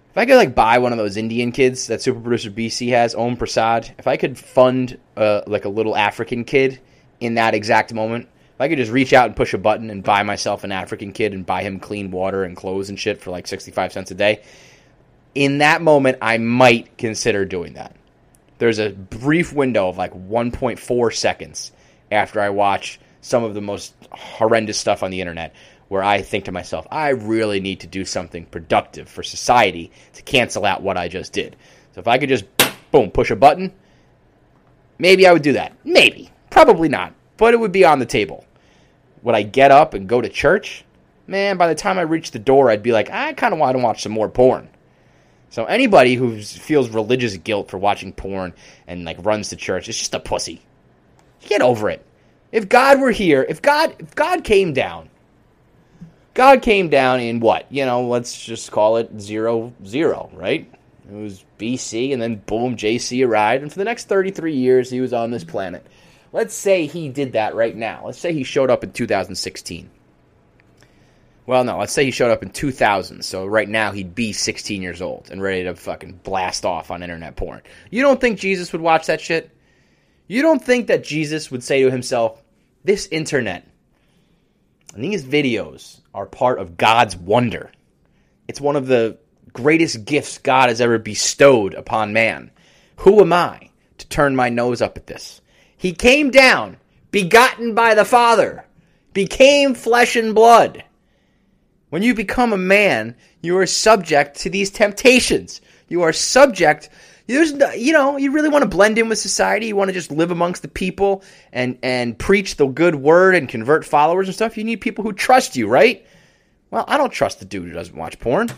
if 0.10 0.18
I 0.18 0.26
could 0.26 0.38
like 0.38 0.56
buy 0.56 0.80
one 0.80 0.92
of 0.92 0.98
those 0.98 1.18
Indian 1.18 1.52
kids 1.52 1.88
that 1.88 2.02
Super 2.02 2.20
Producer 2.20 2.50
BC 2.50 2.89
has, 2.89 3.13
Om 3.13 3.38
Prasad, 3.38 3.94
if 4.00 4.08
I 4.08 4.18
could 4.18 4.39
fund 4.39 4.98
uh, 5.15 5.42
like 5.46 5.65
a 5.65 5.70
little 5.70 5.96
African 5.96 6.44
kid 6.44 6.80
in 7.20 7.36
that 7.36 7.54
exact 7.54 7.94
moment, 7.94 8.28
if 8.60 8.63
I 8.63 8.67
could 8.67 8.78
just 8.78 8.91
reach 8.91 9.13
out 9.13 9.28
and 9.28 9.38
push 9.38 9.54
a 9.54 9.58
button 9.58 9.89
and 9.89 10.04
buy 10.04 10.24
myself 10.24 10.65
an 10.65 10.74
African 10.74 11.13
kid 11.13 11.34
and 11.34 11.45
buy 11.45 11.63
him 11.63 11.80
clean 11.80 12.12
water 12.12 12.43
and 12.43 12.58
clothes 12.58 12.89
and 12.89 13.00
shit 13.00 13.22
for 13.22 13.32
like 13.32 13.48
65 13.48 13.93
cents 13.93 14.12
a 14.12 14.15
day, 14.15 14.41
in 15.34 15.60
that 15.60 15.82
moment, 15.82 16.17
I 16.22 16.39
might 16.39 16.98
consider 16.98 17.45
doing 17.45 17.76
that. 17.76 17.95
There's 18.58 18.80
a 18.80 18.89
brief 18.89 19.54
window 19.54 19.88
of 19.88 19.98
like 19.98 20.12
1.4 20.12 21.15
seconds 21.15 21.72
after 22.12 22.41
I 22.41 22.50
watch 22.50 23.00
some 23.22 23.45
of 23.45 23.54
the 23.54 23.62
most 23.62 23.93
horrendous 24.12 24.78
stuff 24.78 25.04
on 25.04 25.12
the 25.12 25.22
internet 25.22 25.56
where 25.88 26.04
I 26.04 26.22
think 26.22 26.43
to 26.45 26.52
myself, 26.52 26.86
I 26.91 27.12
really 27.12 27.62
need 27.62 27.80
to 27.80 27.88
do 27.88 28.04
something 28.04 28.45
productive 28.45 29.08
for 29.08 29.24
society 29.24 29.89
to 30.15 30.22
cancel 30.24 30.65
out 30.65 30.82
what 30.82 30.98
I 30.98 31.08
just 31.08 31.32
did. 31.32 31.56
So 31.93 32.02
if 32.02 32.10
I 32.10 32.17
could 32.17 32.28
just, 32.28 32.43
boom, 32.91 33.10
push 33.10 33.32
a 33.32 33.38
button, 33.38 33.72
maybe 34.98 35.26
I 35.26 35.32
would 35.32 35.43
do 35.43 35.54
that. 35.54 35.78
Maybe. 35.86 36.30
Probably 36.50 36.89
not. 36.89 37.13
But 37.38 37.54
it 37.54 37.60
would 37.62 37.72
be 37.72 37.86
on 37.86 38.00
the 38.00 38.06
table. 38.06 38.43
Would 39.23 39.36
I 39.36 39.43
get 39.43 39.71
up 39.71 39.93
and 39.93 40.08
go 40.08 40.21
to 40.21 40.29
church? 40.29 40.84
Man, 41.27 41.58
by 41.58 41.67
the 41.67 41.75
time 41.75 41.97
I 41.97 42.03
reached 42.03 42.34
the 42.34 42.39
door, 42.39 42.69
I'd 42.69 42.84
be 42.84 42.91
like, 42.91 43.10
I 43.12 43.34
kind 43.34 43.53
of 43.53 43.60
want 43.60 43.77
to 43.77 43.84
watch 43.84 44.03
some 44.03 44.12
more 44.12 44.29
porn. 44.29 44.69
So 45.49 45.65
anybody 45.65 46.15
who 46.15 46.41
feels 46.41 46.89
religious 46.89 47.36
guilt 47.38 47.69
for 47.69 47.77
watching 47.77 48.13
porn 48.13 48.53
and 48.88 49.03
like 49.03 49.23
runs 49.25 49.49
to 49.49 49.55
church 49.55 49.89
is 49.89 49.97
just 49.97 50.13
a 50.13 50.19
pussy. 50.19 50.62
Get 51.41 51.62
over 51.62 51.89
it. 51.89 52.05
If 52.51 52.69
God 52.69 52.99
were 52.99 53.12
here, 53.12 53.45
if 53.47 53.62
God 53.62 53.95
if 53.99 54.15
God 54.15 54.43
came 54.43 54.73
down, 54.73 55.10
God 56.34 56.62
came 56.62 56.89
down 56.89 57.19
in 57.19 57.39
what? 57.39 57.71
You 57.71 57.86
know, 57.86 58.08
let's 58.08 58.43
just 58.43 58.71
call 58.71 58.97
it 58.97 59.19
zero 59.19 59.73
zero, 59.86 60.29
right? 60.34 60.71
It 61.10 61.15
was 61.15 61.43
BC, 61.58 62.13
and 62.13 62.21
then 62.21 62.36
boom, 62.36 62.77
JC 62.77 63.25
arrived, 63.25 63.63
and 63.63 63.71
for 63.71 63.79
the 63.79 63.86
next 63.86 64.08
33 64.08 64.55
years, 64.55 64.91
he 64.91 65.01
was 65.01 65.12
on 65.12 65.32
this 65.32 65.43
planet. 65.43 65.84
Let's 66.32 66.54
say 66.54 66.86
he 66.86 67.10
did 67.10 67.34
that 67.34 67.56
right 67.56 67.76
now. 67.76 68.04
Let's 68.06 68.20
say 68.20 68.34
he 68.34 68.44
showed 68.44 68.70
up 68.70 68.84
in 68.84 68.92
2016. 68.92 69.89
Well, 71.46 71.63
no, 71.63 71.80
let's 71.80 71.94
say 71.94 72.06
he 72.06 72.12
showed 72.12 72.30
up 72.30 72.44
in 72.44 72.52
2000, 72.52 73.26
so 73.26 73.46
right 73.46 73.68
now 73.68 73.92
he'd 73.92 74.13
be 74.13 74.34
16 74.34 74.84
years 74.84 75.02
old 75.02 75.30
and 75.32 75.42
ready 75.42 75.63
to 75.63 75.74
fucking 75.76 76.20
blast 76.24 76.63
off 76.63 76.92
on 76.92 77.02
internet 77.02 77.36
porn. 77.36 77.62
You 77.89 78.04
don't 78.04 78.22
think 78.22 78.38
Jesus 78.38 78.72
would 78.72 78.82
watch 78.82 79.08
that 79.08 79.20
shit? 79.20 79.50
You 80.28 80.44
don't 80.44 80.63
think 80.63 80.88
that 80.88 81.04
Jesus 81.04 81.50
would 81.50 81.63
say 81.63 81.82
to 81.82 81.89
himself, 81.89 82.39
This 82.84 83.08
internet 83.08 83.68
and 84.94 85.04
these 85.04 85.24
videos 85.24 86.02
are 86.13 86.26
part 86.26 86.60
of 86.60 86.78
God's 86.78 87.15
wonder. 87.15 87.72
It's 88.48 88.62
one 88.62 88.76
of 88.76 88.88
the 88.88 89.18
greatest 89.54 90.06
gifts 90.06 90.38
God 90.38 90.70
has 90.70 90.82
ever 90.82 90.98
bestowed 90.98 91.74
upon 91.74 92.13
man. 92.13 92.52
Who 92.98 93.22
am 93.22 93.34
I 93.34 93.70
to 93.98 94.08
turn 94.08 94.36
my 94.36 94.50
nose 94.50 94.82
up 94.82 94.98
at 94.98 95.08
this? 95.08 95.42
He 95.80 95.94
came 95.94 96.30
down, 96.30 96.76
begotten 97.10 97.74
by 97.74 97.96
the 97.96 98.04
Father, 98.04 98.65
became 99.13 99.74
flesh 99.74 100.18
and 100.18 100.36
blood. 100.36 100.84
When 101.89 102.04
you 102.04 102.13
become 102.13 102.52
a 102.52 102.58
man, 102.58 103.15
you 103.42 103.58
are 103.58 103.65
subject 103.65 104.42
to 104.42 104.50
these 104.50 104.70
temptations. 104.72 105.62
You 105.88 106.02
are 106.02 106.12
subject. 106.12 106.89
There's, 107.28 107.54
no- 107.54 107.72
you 107.72 107.94
know, 107.94 108.18
you 108.18 108.32
really 108.34 108.50
want 108.50 108.63
to 108.63 108.70
blend 108.70 108.98
in 108.98 109.08
with 109.08 109.20
society. 109.20 109.68
You 109.68 109.78
want 109.78 109.88
to 109.88 109.94
just 109.94 110.12
live 110.12 110.32
amongst 110.32 110.63
the 110.63 110.68
people 110.68 111.24
and 111.54 111.80
and 111.82 112.20
preach 112.20 112.58
the 112.58 112.68
good 112.68 112.96
word 112.96 113.34
and 113.34 113.48
convert 113.48 113.86
followers 113.86 114.28
and 114.28 114.36
stuff. 114.36 114.58
You 114.58 114.65
need 114.65 114.82
people 114.82 115.06
who 115.06 115.13
trust 115.13 115.56
you, 115.56 115.70
right? 115.70 116.06
Well, 116.72 116.84
I 116.89 116.98
don't 116.98 117.10
trust 117.10 117.39
the 117.39 117.46
dude 117.46 117.70
who 117.70 117.74
doesn't 117.74 117.96
watch 117.96 118.20
porn. 118.20 118.50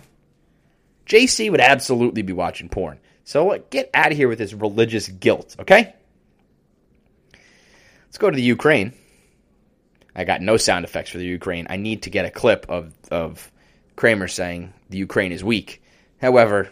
JC 1.06 1.52
would 1.52 1.62
absolutely 1.62 2.24
be 2.24 2.34
watching 2.34 2.68
porn. 2.68 3.00
So 3.26 3.64
get 3.70 3.92
out 3.94 4.12
of 4.12 4.18
here 4.18 4.28
with 4.28 4.40
this 4.40 4.54
religious 4.54 5.08
guilt, 5.08 5.56
okay? 5.60 5.94
Let's 8.12 8.18
go 8.18 8.30
to 8.30 8.36
the 8.36 8.42
Ukraine. 8.42 8.92
I 10.14 10.26
got 10.26 10.42
no 10.42 10.58
sound 10.58 10.84
effects 10.84 11.12
for 11.12 11.18
the 11.18 11.24
Ukraine. 11.24 11.68
I 11.70 11.78
need 11.78 12.02
to 12.02 12.10
get 12.10 12.26
a 12.26 12.30
clip 12.30 12.66
of 12.68 12.94
of 13.10 13.50
Kramer 13.96 14.28
saying 14.28 14.74
the 14.90 14.98
Ukraine 14.98 15.32
is 15.32 15.46
weak. 15.46 15.82
However, 16.22 16.70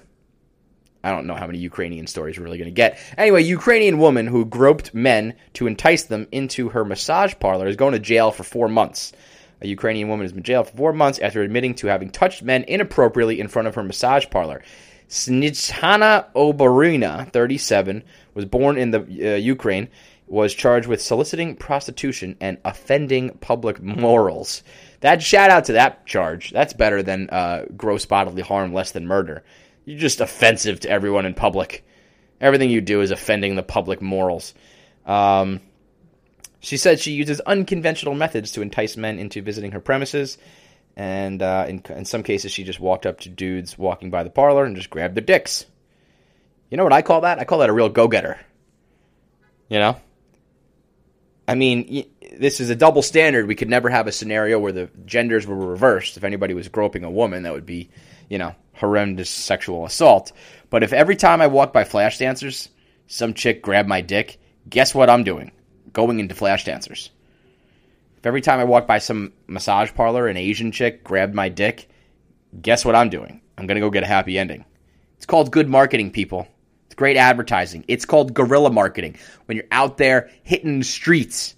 I 1.02 1.12
don't 1.12 1.28
know 1.28 1.36
how 1.36 1.48
many 1.48 1.60
Ukrainian 1.60 2.08
stories 2.08 2.38
we're 2.38 2.44
really 2.44 2.58
going 2.58 2.66
to 2.66 2.76
get. 2.76 3.00
Anyway, 3.18 3.42
Ukrainian 3.44 4.00
woman 4.00 4.28
who 4.28 4.44
groped 4.44 4.94
men 4.94 5.34
to 5.54 5.66
entice 5.66 6.04
them 6.04 6.28
into 6.34 6.68
her 6.68 6.84
massage 6.84 7.34
parlor 7.40 7.68
is 7.68 7.78
going 7.78 7.94
to 7.94 8.00
jail 8.00 8.32
for 8.32 8.44
four 8.44 8.68
months. 8.68 9.14
A 9.62 9.68
Ukrainian 9.68 10.10
woman 10.10 10.26
has 10.26 10.34
been 10.34 10.44
jailed 10.44 10.68
for 10.68 10.76
four 10.76 10.92
months 10.92 11.20
after 11.20 11.42
admitting 11.42 11.76
to 11.76 11.88
having 11.88 12.10
touched 12.10 12.44
men 12.44 12.66
inappropriately 12.66 13.40
in 13.40 13.48
front 13.48 13.70
of 13.70 13.76
her 13.76 13.84
massage 13.84 14.26
parlor. 14.30 14.62
Snitchana 15.08 16.26
Obarina, 16.34 17.32
37, 17.32 18.04
was 18.34 18.44
born 18.44 18.78
in 18.78 18.92
the 18.92 19.00
uh, 19.00 19.38
Ukraine, 19.38 19.88
was 20.30 20.54
charged 20.54 20.88
with 20.88 21.02
soliciting 21.02 21.56
prostitution 21.56 22.38
and 22.40 22.60
offending 22.64 23.32
public 23.40 23.82
morals. 23.82 24.64
That 25.02 25.24
shout 25.24 25.50
out 25.50 25.66
to 25.66 25.74
that 25.74 26.06
charge. 26.06 26.52
That's 26.52 26.74
better 26.74 27.02
than 27.02 27.30
uh, 27.32 27.66
gross 27.76 28.06
bodily 28.06 28.44
harm, 28.44 28.74
less 28.74 28.92
than 28.92 29.08
murder. 29.08 29.44
You're 29.86 30.00
just 30.00 30.22
offensive 30.22 30.82
to 30.82 30.90
everyone 30.90 31.26
in 31.26 31.34
public. 31.34 31.84
Everything 32.40 32.70
you 32.70 32.80
do 32.80 33.02
is 33.02 33.12
offending 33.12 33.56
the 33.56 33.64
public 33.64 34.02
morals. 34.02 34.54
Um, 35.06 35.62
she 36.60 36.78
said 36.78 37.00
she 37.00 37.14
uses 37.14 37.40
unconventional 37.42 38.14
methods 38.14 38.52
to 38.52 38.62
entice 38.62 38.98
men 38.98 39.18
into 39.18 39.42
visiting 39.42 39.72
her 39.72 39.80
premises. 39.80 40.38
And 40.96 41.42
uh, 41.42 41.66
in, 41.68 41.82
in 41.90 42.06
some 42.06 42.24
cases, 42.24 42.52
she 42.52 42.64
just 42.64 42.80
walked 42.80 43.06
up 43.06 43.22
to 43.22 43.30
dudes 43.30 43.78
walking 43.78 44.12
by 44.12 44.24
the 44.24 44.30
parlor 44.30 44.66
and 44.66 44.76
just 44.76 44.90
grabbed 44.90 45.16
their 45.16 45.24
dicks. 45.24 45.66
You 46.70 46.78
know 46.78 46.84
what 46.84 46.94
I 46.94 47.02
call 47.02 47.22
that? 47.22 47.40
I 47.40 47.46
call 47.46 47.60
that 47.60 47.70
a 47.70 47.74
real 47.74 47.90
go 47.90 48.08
getter. 48.08 48.40
You 49.70 49.80
know? 49.80 50.00
I 51.50 51.56
mean, 51.56 52.06
this 52.38 52.60
is 52.60 52.70
a 52.70 52.76
double 52.76 53.02
standard. 53.02 53.48
We 53.48 53.56
could 53.56 53.72
never 53.72 53.90
have 53.90 54.06
a 54.06 54.12
scenario 54.12 54.60
where 54.60 54.72
the 54.72 54.88
genders 55.08 55.48
were 55.48 55.56
reversed. 55.56 56.16
If 56.16 56.24
anybody 56.24 56.54
was 56.54 56.68
groping 56.68 57.04
a 57.04 57.10
woman, 57.10 57.42
that 57.42 57.54
would 57.54 57.66
be, 57.66 57.90
you 58.30 58.38
know, 58.38 58.54
horrendous 58.76 59.32
sexual 59.32 59.84
assault. 59.84 60.32
But 60.70 60.84
if 60.84 60.94
every 60.94 61.16
time 61.16 61.42
I 61.42 61.48
walk 61.48 61.74
by 61.74 61.86
flash 61.86 62.20
dancers, 62.20 62.70
some 63.08 63.34
chick 63.34 63.64
grabbed 63.64 63.90
my 63.90 64.02
dick, 64.02 64.40
guess 64.70 64.94
what 64.94 65.10
I'm 65.10 65.24
doing? 65.24 65.52
Going 65.92 66.20
into 66.20 66.36
flash 66.36 66.66
dancers. 66.66 67.10
If 68.20 68.28
every 68.28 68.42
time 68.42 68.60
I 68.60 68.66
walk 68.66 68.86
by 68.86 69.00
some 69.00 69.34
massage 69.48 69.92
parlor, 69.96 70.28
an 70.28 70.38
Asian 70.38 70.72
chick 70.72 71.04
grabbed 71.04 71.34
my 71.34 71.50
dick, 71.50 71.90
guess 72.62 72.86
what 72.86 72.94
I'm 72.94 73.10
doing? 73.10 73.42
I'm 73.58 73.66
going 73.66 73.74
to 73.74 73.82
go 73.82 73.90
get 73.90 74.04
a 74.04 74.08
happy 74.08 74.38
ending. 74.38 74.66
It's 75.18 75.26
called 75.26 75.52
good 75.52 75.68
marketing, 75.68 76.12
people. 76.12 76.48
Great 77.00 77.16
advertising. 77.16 77.86
It's 77.88 78.04
called 78.04 78.34
guerrilla 78.34 78.72
marketing. 78.72 79.16
When 79.46 79.56
you're 79.56 79.68
out 79.72 79.96
there 79.96 80.30
hitting 80.44 80.80
the 80.80 80.84
streets, 80.84 81.56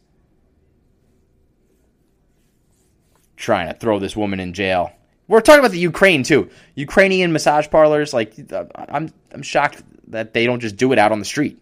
trying 3.38 3.68
to 3.68 3.74
throw 3.74 3.98
this 3.98 4.16
woman 4.16 4.40
in 4.40 4.54
jail. 4.54 4.92
We're 5.28 5.42
talking 5.42 5.58
about 5.58 5.72
the 5.72 5.80
Ukraine 5.80 6.22
too. 6.22 6.52
Ukrainian 6.76 7.34
massage 7.34 7.72
parlors, 7.72 8.14
like 8.14 8.36
uh, 8.54 8.66
I'm, 8.76 9.12
I'm 9.32 9.42
shocked 9.42 9.82
that 10.10 10.32
they 10.36 10.46
don't 10.46 10.60
just 10.60 10.76
do 10.76 10.94
it 10.94 11.00
out 11.00 11.12
on 11.12 11.18
the 11.18 11.26
street. 11.26 11.60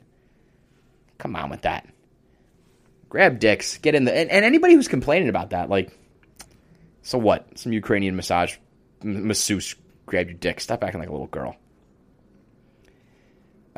Come 1.18 1.38
on 1.38 1.50
with 1.50 1.62
that. 1.62 1.88
Grab 3.08 3.40
dicks, 3.40 3.78
get 3.78 3.96
in 3.96 4.04
the 4.04 4.14
and, 4.14 4.30
and 4.30 4.44
anybody 4.44 4.74
who's 4.74 4.90
complaining 4.90 5.30
about 5.30 5.52
that, 5.52 5.70
like, 5.70 5.98
so 7.02 7.18
what? 7.18 7.58
Some 7.58 7.72
Ukrainian 7.72 8.18
massage 8.18 8.58
masseuse 9.02 9.78
grab 10.06 10.28
your 10.28 10.38
dick. 10.38 10.60
Stop 10.60 10.84
acting 10.84 11.00
like 11.00 11.08
a 11.08 11.14
little 11.14 11.28
girl. 11.28 11.56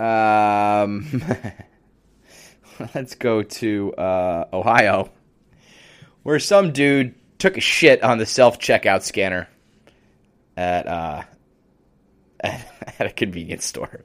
Um, 0.01 1.23
let's 2.95 3.13
go 3.13 3.43
to 3.43 3.93
uh, 3.93 4.45
Ohio, 4.51 5.11
where 6.23 6.39
some 6.39 6.71
dude 6.71 7.13
took 7.37 7.55
a 7.55 7.61
shit 7.61 8.01
on 8.01 8.17
the 8.17 8.25
self 8.25 8.57
checkout 8.57 9.03
scanner 9.03 9.47
at 10.57 10.87
uh, 10.87 11.21
at 12.43 12.65
a 13.01 13.11
convenience 13.11 13.63
store. 13.63 14.03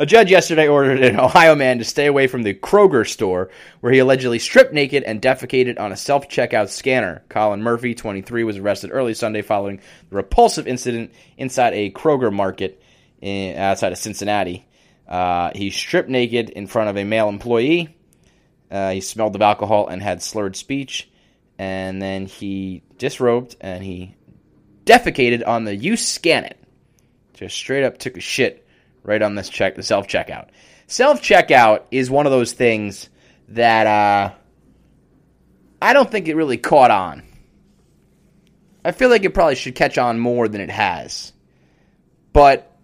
A 0.00 0.04
judge 0.06 0.32
yesterday 0.32 0.66
ordered 0.66 1.00
an 1.00 1.20
Ohio 1.20 1.54
man 1.54 1.78
to 1.78 1.84
stay 1.84 2.06
away 2.06 2.26
from 2.26 2.42
the 2.42 2.52
Kroger 2.52 3.08
store 3.08 3.48
where 3.78 3.92
he 3.92 4.00
allegedly 4.00 4.40
stripped 4.40 4.72
naked 4.72 5.04
and 5.04 5.22
defecated 5.22 5.78
on 5.78 5.92
a 5.92 5.96
self 5.96 6.28
checkout 6.28 6.70
scanner. 6.70 7.22
Colin 7.28 7.62
Murphy, 7.62 7.94
23, 7.94 8.42
was 8.42 8.56
arrested 8.56 8.90
early 8.92 9.14
Sunday 9.14 9.42
following 9.42 9.80
the 10.10 10.16
repulsive 10.16 10.66
incident 10.66 11.12
inside 11.38 11.72
a 11.72 11.92
Kroger 11.92 12.32
market 12.32 12.82
in, 13.20 13.56
outside 13.56 13.92
of 13.92 13.98
Cincinnati. 13.98 14.66
Uh, 15.08 15.50
he 15.54 15.70
stripped 15.70 16.08
naked 16.08 16.50
in 16.50 16.66
front 16.66 16.90
of 16.90 16.96
a 16.96 17.04
male 17.04 17.28
employee. 17.28 17.96
Uh, 18.70 18.90
he 18.90 19.00
smelled 19.00 19.34
of 19.34 19.42
alcohol 19.42 19.86
and 19.88 20.02
had 20.02 20.22
slurred 20.22 20.56
speech. 20.56 21.08
And 21.58 22.02
then 22.02 22.26
he 22.26 22.82
disrobed 22.98 23.56
and 23.60 23.82
he 23.82 24.14
defecated 24.84 25.46
on 25.46 25.64
the 25.64 25.74
you 25.74 25.96
scan 25.96 26.44
it. 26.44 26.58
Just 27.34 27.56
straight 27.56 27.84
up 27.84 27.98
took 27.98 28.16
a 28.16 28.20
shit 28.20 28.66
right 29.02 29.22
on 29.22 29.34
this 29.34 29.48
check, 29.48 29.74
the 29.74 29.82
self 29.82 30.06
checkout. 30.08 30.48
Self 30.86 31.22
checkout 31.22 31.82
is 31.90 32.10
one 32.10 32.26
of 32.26 32.32
those 32.32 32.52
things 32.52 33.08
that 33.48 33.86
uh, 33.86 34.34
I 35.80 35.92
don't 35.92 36.10
think 36.10 36.28
it 36.28 36.36
really 36.36 36.56
caught 36.56 36.90
on. 36.90 37.22
I 38.84 38.92
feel 38.92 39.08
like 39.08 39.24
it 39.24 39.34
probably 39.34 39.56
should 39.56 39.74
catch 39.74 39.98
on 39.98 40.18
more 40.18 40.46
than 40.48 40.60
it 40.60 40.70
has, 40.70 41.32
but 42.32 42.75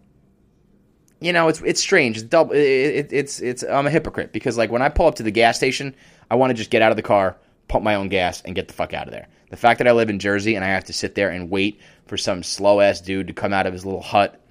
you 1.24 1.32
know, 1.32 1.48
it's 1.48 1.60
it's 1.62 1.80
strange. 1.80 2.16
It's 2.16 2.26
double. 2.26 2.52
It, 2.54 2.58
it, 2.58 3.12
it's 3.12 3.40
it's. 3.40 3.62
I'm 3.62 3.86
a 3.86 3.90
hypocrite 3.90 4.32
because 4.32 4.56
like 4.56 4.70
when 4.70 4.82
I 4.82 4.88
pull 4.88 5.06
up 5.06 5.16
to 5.16 5.22
the 5.22 5.30
gas 5.30 5.56
station, 5.56 5.94
I 6.30 6.36
want 6.36 6.50
to 6.50 6.54
just 6.54 6.70
get 6.70 6.82
out 6.82 6.92
of 6.92 6.96
the 6.96 7.02
car, 7.02 7.36
pump 7.68 7.84
my 7.84 7.94
own 7.94 8.08
gas, 8.08 8.42
and 8.42 8.54
get 8.54 8.68
the 8.68 8.74
fuck 8.74 8.94
out 8.94 9.06
of 9.06 9.12
there. 9.12 9.28
The 9.50 9.56
fact 9.56 9.78
that 9.78 9.88
I 9.88 9.92
live 9.92 10.10
in 10.10 10.18
Jersey 10.18 10.54
and 10.54 10.64
I 10.64 10.68
have 10.68 10.84
to 10.84 10.92
sit 10.92 11.14
there 11.14 11.30
and 11.30 11.50
wait 11.50 11.80
for 12.06 12.16
some 12.16 12.42
slow 12.42 12.80
ass 12.80 13.00
dude 13.00 13.28
to 13.28 13.32
come 13.32 13.52
out 13.52 13.66
of 13.66 13.72
his 13.72 13.84
little 13.84 14.00
hut 14.00 14.42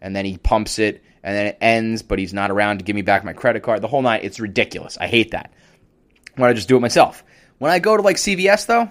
and 0.00 0.14
then 0.14 0.24
he 0.24 0.38
pumps 0.38 0.78
it, 0.78 1.02
and 1.22 1.36
then 1.36 1.46
it 1.46 1.58
ends, 1.60 2.02
but 2.02 2.18
he's 2.18 2.34
not 2.34 2.50
around 2.50 2.78
to 2.78 2.84
give 2.84 2.94
me 2.94 3.02
back 3.02 3.24
my 3.24 3.32
credit 3.32 3.62
card. 3.62 3.82
The 3.82 3.88
whole 3.88 4.02
night, 4.02 4.24
it's 4.24 4.38
ridiculous. 4.38 4.96
I 4.98 5.08
hate 5.08 5.32
that. 5.32 5.52
Why 6.36 6.46
don't 6.46 6.50
I 6.50 6.52
just 6.54 6.68
do 6.68 6.76
it 6.76 6.80
myself? 6.80 7.24
When 7.58 7.72
I 7.72 7.78
go 7.78 7.96
to 7.96 8.02
like 8.02 8.16
CVS 8.16 8.66
though, 8.66 8.88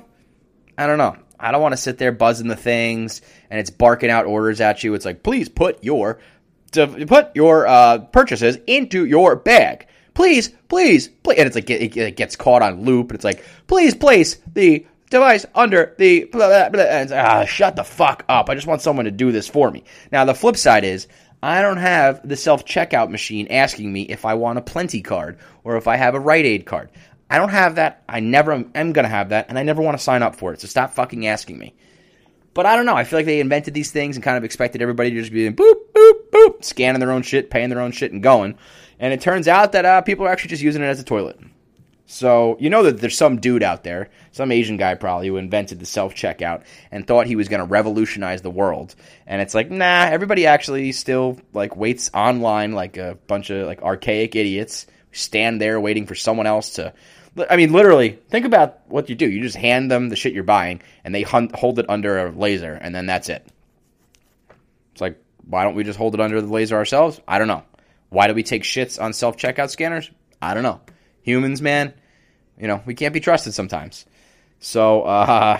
I 0.78 0.88
don't 0.88 0.98
know. 0.98 1.16
I 1.40 1.52
don't 1.52 1.62
want 1.62 1.74
to 1.74 1.78
sit 1.78 1.98
there 1.98 2.12
buzzing 2.12 2.48
the 2.48 2.56
things 2.56 3.22
and 3.50 3.60
it's 3.60 3.70
barking 3.70 4.10
out 4.10 4.26
orders 4.26 4.62
at 4.62 4.84
you. 4.84 4.94
It's 4.94 5.06
like, 5.06 5.22
please 5.22 5.48
put 5.48 5.84
your 5.84 6.20
to 6.76 7.06
put 7.06 7.36
your 7.36 7.68
uh, 7.68 8.00
purchases 8.00 8.58
into 8.68 9.06
your 9.06 9.36
bag. 9.36 9.88
Please, 10.14 10.50
please, 10.70 11.10
please. 11.10 11.38
And 11.38 11.48
it's 11.48 11.56
like 11.56 11.70
it, 11.70 11.98
it, 11.98 12.16
gets 12.16 12.36
caught 12.36 12.62
on 12.62 12.84
loop, 12.84 13.10
and 13.10 13.16
it's 13.16 13.26
like, 13.26 13.44
please 13.68 13.94
place 13.94 14.38
the 14.54 14.86
device 15.10 15.46
under 15.54 15.94
the 15.98 16.26
blah, 16.26 16.48
blah, 16.48 16.70
blah, 16.70 16.84
and 16.84 17.12
ah, 17.12 17.46
shut 17.46 17.76
the 17.76 17.84
fuck 17.84 18.24
up. 18.30 18.50
I 18.50 18.56
just 18.56 18.68
want 18.68 18.82
someone 18.82 19.06
to 19.06 19.12
do 19.12 19.32
this 19.32 19.48
for 19.48 19.70
me. 19.70 19.84
Now 20.12 20.26
the 20.26 20.34
flip 20.34 20.58
side 20.58 20.84
is 20.84 21.08
I 21.44 21.62
don't 21.62 21.78
have 21.78 22.28
the 22.28 22.36
self 22.36 22.66
checkout 22.66 23.10
machine 23.10 23.48
asking 23.50 23.92
me 23.92 24.04
if 24.04 24.26
I 24.26 24.34
want 24.36 24.58
a 24.58 24.62
Plenti 24.62 25.04
card 25.04 25.38
or 25.64 25.78
if 25.78 25.88
I 25.88 25.96
have 25.96 26.16
a 26.16 26.20
Rite 26.20 26.46
Aid 26.46 26.66
card. 26.66 26.90
I 27.30 27.38
don't 27.38 27.50
have 27.50 27.76
that. 27.76 28.04
I 28.08 28.20
never 28.20 28.52
am, 28.52 28.72
going 28.72 29.04
to 29.04 29.08
have 29.08 29.30
that, 29.30 29.50
and 29.50 29.58
I 29.58 29.64
never 29.64 29.82
want 29.82 29.98
to 29.98 30.04
sign 30.04 30.24
up 30.24 30.36
for 30.36 30.54
it. 30.54 30.62
So 30.62 30.68
stop 30.68 30.94
fucking 30.94 31.28
asking 31.28 31.58
me. 31.58 31.76
But 32.54 32.66
I 32.66 32.76
don't 32.76 32.86
know. 32.86 32.96
I 32.96 33.04
feel 33.04 33.20
like 33.20 33.26
they 33.26 33.40
invented 33.40 33.74
these 33.74 33.92
things 33.92 34.16
and 34.16 34.24
kind 34.24 34.38
of 34.38 34.44
expected 34.44 34.82
everybody 34.82 35.10
to 35.12 35.20
just 35.20 35.34
be 35.34 35.50
boop, 35.50 35.76
boop, 35.94 36.25
scanning 36.62 37.00
their 37.00 37.12
own 37.12 37.22
shit, 37.22 37.50
paying 37.50 37.70
their 37.70 37.82
own 37.82 37.92
shit, 37.92 38.12
and 38.12 38.24
going. 38.24 38.58
And 39.00 39.14
it 39.14 39.22
turns 39.22 39.48
out 39.48 39.74
that 39.74 39.86
uh, 39.86 40.02
people 40.02 40.26
are 40.26 40.30
actually 40.30 40.50
just 40.50 40.64
using 40.64 40.82
it 40.82 40.88
as 40.88 41.00
a 41.00 41.04
toilet. 41.04 41.40
So 42.08 42.56
you 42.60 42.70
know 42.70 42.84
that 42.84 43.00
there's 43.00 43.18
some 43.18 43.40
dude 43.40 43.64
out 43.64 43.84
there, 43.84 44.10
some 44.32 44.52
Asian 44.52 44.78
guy 44.78 44.94
probably, 44.96 45.28
who 45.28 45.38
invented 45.38 45.80
the 45.80 45.86
self 45.86 46.14
checkout 46.14 46.64
and 46.92 47.06
thought 47.06 47.26
he 47.26 47.36
was 47.36 47.48
going 47.48 47.62
to 47.62 47.66
revolutionize 47.66 48.42
the 48.42 48.52
world. 48.52 48.96
And 49.26 49.42
it's 49.42 49.56
like, 49.56 49.72
nah, 49.72 50.06
everybody 50.06 50.46
actually 50.46 50.92
still 50.92 51.40
like 51.54 51.76
waits 51.76 52.12
online 52.14 52.74
like 52.74 52.98
a 52.98 53.18
bunch 53.28 53.50
of 53.50 53.66
like 53.66 53.82
archaic 53.82 54.36
idiots. 54.36 54.86
Stand 55.12 55.60
there 55.60 55.80
waiting 55.80 56.06
for 56.06 56.16
someone 56.16 56.46
else 56.46 56.72
to. 56.72 56.94
I 57.50 57.58
mean, 57.58 57.74
literally, 57.74 58.20
think 58.30 58.46
about 58.46 58.82
what 58.88 59.10
you 59.10 59.16
do. 59.16 59.30
You 59.30 59.42
just 59.42 59.58
hand 59.58 59.92
them 59.92 60.08
the 60.10 60.16
shit 60.16 60.34
you're 60.34 60.44
buying, 60.44 60.82
and 61.04 61.14
they 61.14 61.24
hunt, 61.24 61.54
hold 61.54 61.80
it 61.80 61.90
under 61.90 62.28
a 62.28 62.32
laser, 62.32 62.74
and 62.74 62.96
then 62.96 63.08
that's 63.08 63.28
it. 63.28 63.46
It's 64.94 65.02
like, 65.02 65.22
why 65.48 65.64
don't 65.64 65.76
we 65.76 65.84
just 65.84 65.98
hold 65.98 66.14
it 66.14 66.22
under 66.22 66.42
the 66.42 66.52
laser 66.52 66.76
ourselves? 66.76 67.20
I 67.28 67.40
don't 67.40 67.48
know. 67.48 67.64
Why 68.10 68.28
do 68.28 68.34
we 68.34 68.44
take 68.44 68.64
shits 68.64 69.02
on 69.02 69.14
self 69.14 69.38
checkout 69.38 69.70
scanners? 69.70 70.12
I 70.42 70.54
don't 70.54 70.64
know 70.64 70.82
humans, 71.26 71.62
man, 71.62 71.94
you 72.58 72.68
know, 72.68 72.82
we 72.86 72.94
can't 72.94 73.14
be 73.14 73.20
trusted 73.20 73.54
sometimes. 73.54 74.06
So, 74.60 75.02
uh, 75.02 75.60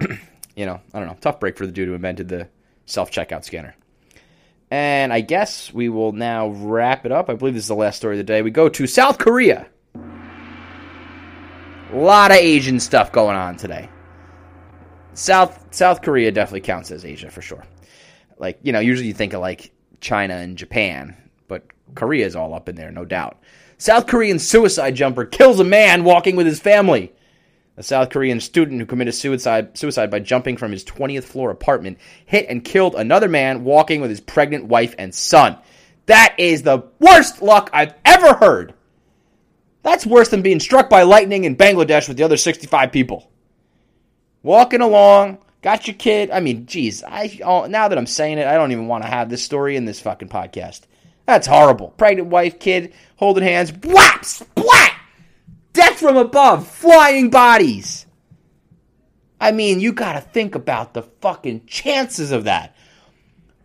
you 0.56 0.66
know, 0.66 0.80
I 0.92 0.98
don't 0.98 1.08
know. 1.08 1.16
Tough 1.20 1.40
break 1.40 1.56
for 1.56 1.64
the 1.64 1.72
dude 1.72 1.88
who 1.88 1.94
invented 1.94 2.28
the 2.28 2.48
self 2.84 3.10
checkout 3.10 3.44
scanner. 3.44 3.74
And 4.70 5.12
I 5.12 5.20
guess 5.20 5.72
we 5.72 5.88
will 5.88 6.12
now 6.12 6.48
wrap 6.48 7.06
it 7.06 7.12
up. 7.12 7.30
I 7.30 7.34
believe 7.34 7.54
this 7.54 7.64
is 7.64 7.68
the 7.68 7.74
last 7.74 7.96
story 7.96 8.16
of 8.16 8.18
the 8.18 8.24
day. 8.24 8.42
We 8.42 8.50
go 8.50 8.68
to 8.68 8.86
South 8.86 9.18
Korea. 9.18 9.66
A 9.94 11.96
lot 11.96 12.30
of 12.30 12.38
Asian 12.38 12.80
stuff 12.80 13.12
going 13.12 13.36
on 13.36 13.56
today. 13.56 13.88
South 15.14 15.74
South 15.74 16.02
Korea 16.02 16.32
definitely 16.32 16.62
counts 16.62 16.90
as 16.90 17.04
Asia 17.04 17.30
for 17.30 17.42
sure. 17.42 17.64
Like, 18.42 18.58
you 18.62 18.72
know, 18.72 18.80
usually 18.80 19.06
you 19.06 19.14
think 19.14 19.34
of 19.34 19.40
like 19.40 19.70
China 20.00 20.34
and 20.34 20.58
Japan, 20.58 21.16
but 21.46 21.62
Korea 21.94 22.26
is 22.26 22.34
all 22.34 22.54
up 22.54 22.68
in 22.68 22.74
there, 22.74 22.90
no 22.90 23.04
doubt. 23.04 23.40
South 23.78 24.08
Korean 24.08 24.40
suicide 24.40 24.96
jumper 24.96 25.24
kills 25.24 25.60
a 25.60 25.64
man 25.64 26.02
walking 26.02 26.34
with 26.34 26.46
his 26.46 26.58
family. 26.58 27.12
A 27.76 27.84
South 27.84 28.10
Korean 28.10 28.40
student 28.40 28.80
who 28.80 28.86
committed 28.86 29.14
suicide, 29.14 29.78
suicide 29.78 30.10
by 30.10 30.18
jumping 30.18 30.56
from 30.56 30.72
his 30.72 30.84
20th 30.84 31.22
floor 31.22 31.52
apartment 31.52 31.98
hit 32.26 32.46
and 32.48 32.64
killed 32.64 32.96
another 32.96 33.28
man 33.28 33.62
walking 33.62 34.00
with 34.00 34.10
his 34.10 34.20
pregnant 34.20 34.64
wife 34.64 34.96
and 34.98 35.14
son. 35.14 35.56
That 36.06 36.34
is 36.36 36.62
the 36.62 36.82
worst 36.98 37.42
luck 37.42 37.70
I've 37.72 37.94
ever 38.04 38.34
heard. 38.34 38.74
That's 39.84 40.04
worse 40.04 40.30
than 40.30 40.42
being 40.42 40.58
struck 40.58 40.90
by 40.90 41.04
lightning 41.04 41.44
in 41.44 41.56
Bangladesh 41.56 42.08
with 42.08 42.16
the 42.16 42.24
other 42.24 42.36
65 42.36 42.90
people. 42.90 43.30
walking 44.42 44.80
along, 44.80 45.38
got 45.62 45.86
your 45.86 45.94
kid. 45.94 46.30
I 46.30 46.40
mean, 46.40 46.66
geez, 46.66 47.02
I 47.02 47.40
oh, 47.44 47.66
now 47.66 47.88
that 47.88 47.96
I'm 47.96 48.06
saying 48.06 48.38
it, 48.38 48.46
I 48.46 48.54
don't 48.54 48.72
even 48.72 48.88
want 48.88 49.04
to 49.04 49.10
have 49.10 49.30
this 49.30 49.42
story 49.42 49.76
in 49.76 49.84
this 49.84 50.00
fucking 50.00 50.28
podcast. 50.28 50.82
That's 51.26 51.46
horrible. 51.46 51.88
Pregnant 51.96 52.28
wife, 52.28 52.58
kid, 52.58 52.92
holding 53.16 53.44
hands, 53.44 53.72
whap, 53.84 54.24
splat, 54.24 54.92
death 55.72 56.00
from 56.00 56.16
above, 56.16 56.66
flying 56.66 57.30
bodies. 57.30 58.06
I 59.40 59.52
mean, 59.52 59.80
you 59.80 59.92
got 59.92 60.12
to 60.12 60.20
think 60.20 60.54
about 60.54 60.94
the 60.94 61.02
fucking 61.02 61.66
chances 61.66 62.32
of 62.32 62.44
that. 62.44 62.76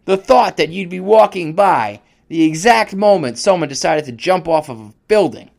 The 0.05 0.17
thought 0.17 0.57
that 0.57 0.69
you'd 0.69 0.89
be 0.89 0.99
walking 0.99 1.53
by 1.53 2.01
the 2.29 2.43
exact 2.43 2.95
moment 2.95 3.37
someone 3.37 3.69
decided 3.69 4.05
to 4.05 4.11
jump 4.11 4.47
off 4.47 4.69
of 4.69 4.79
a 4.79 4.93
building. 5.07 5.49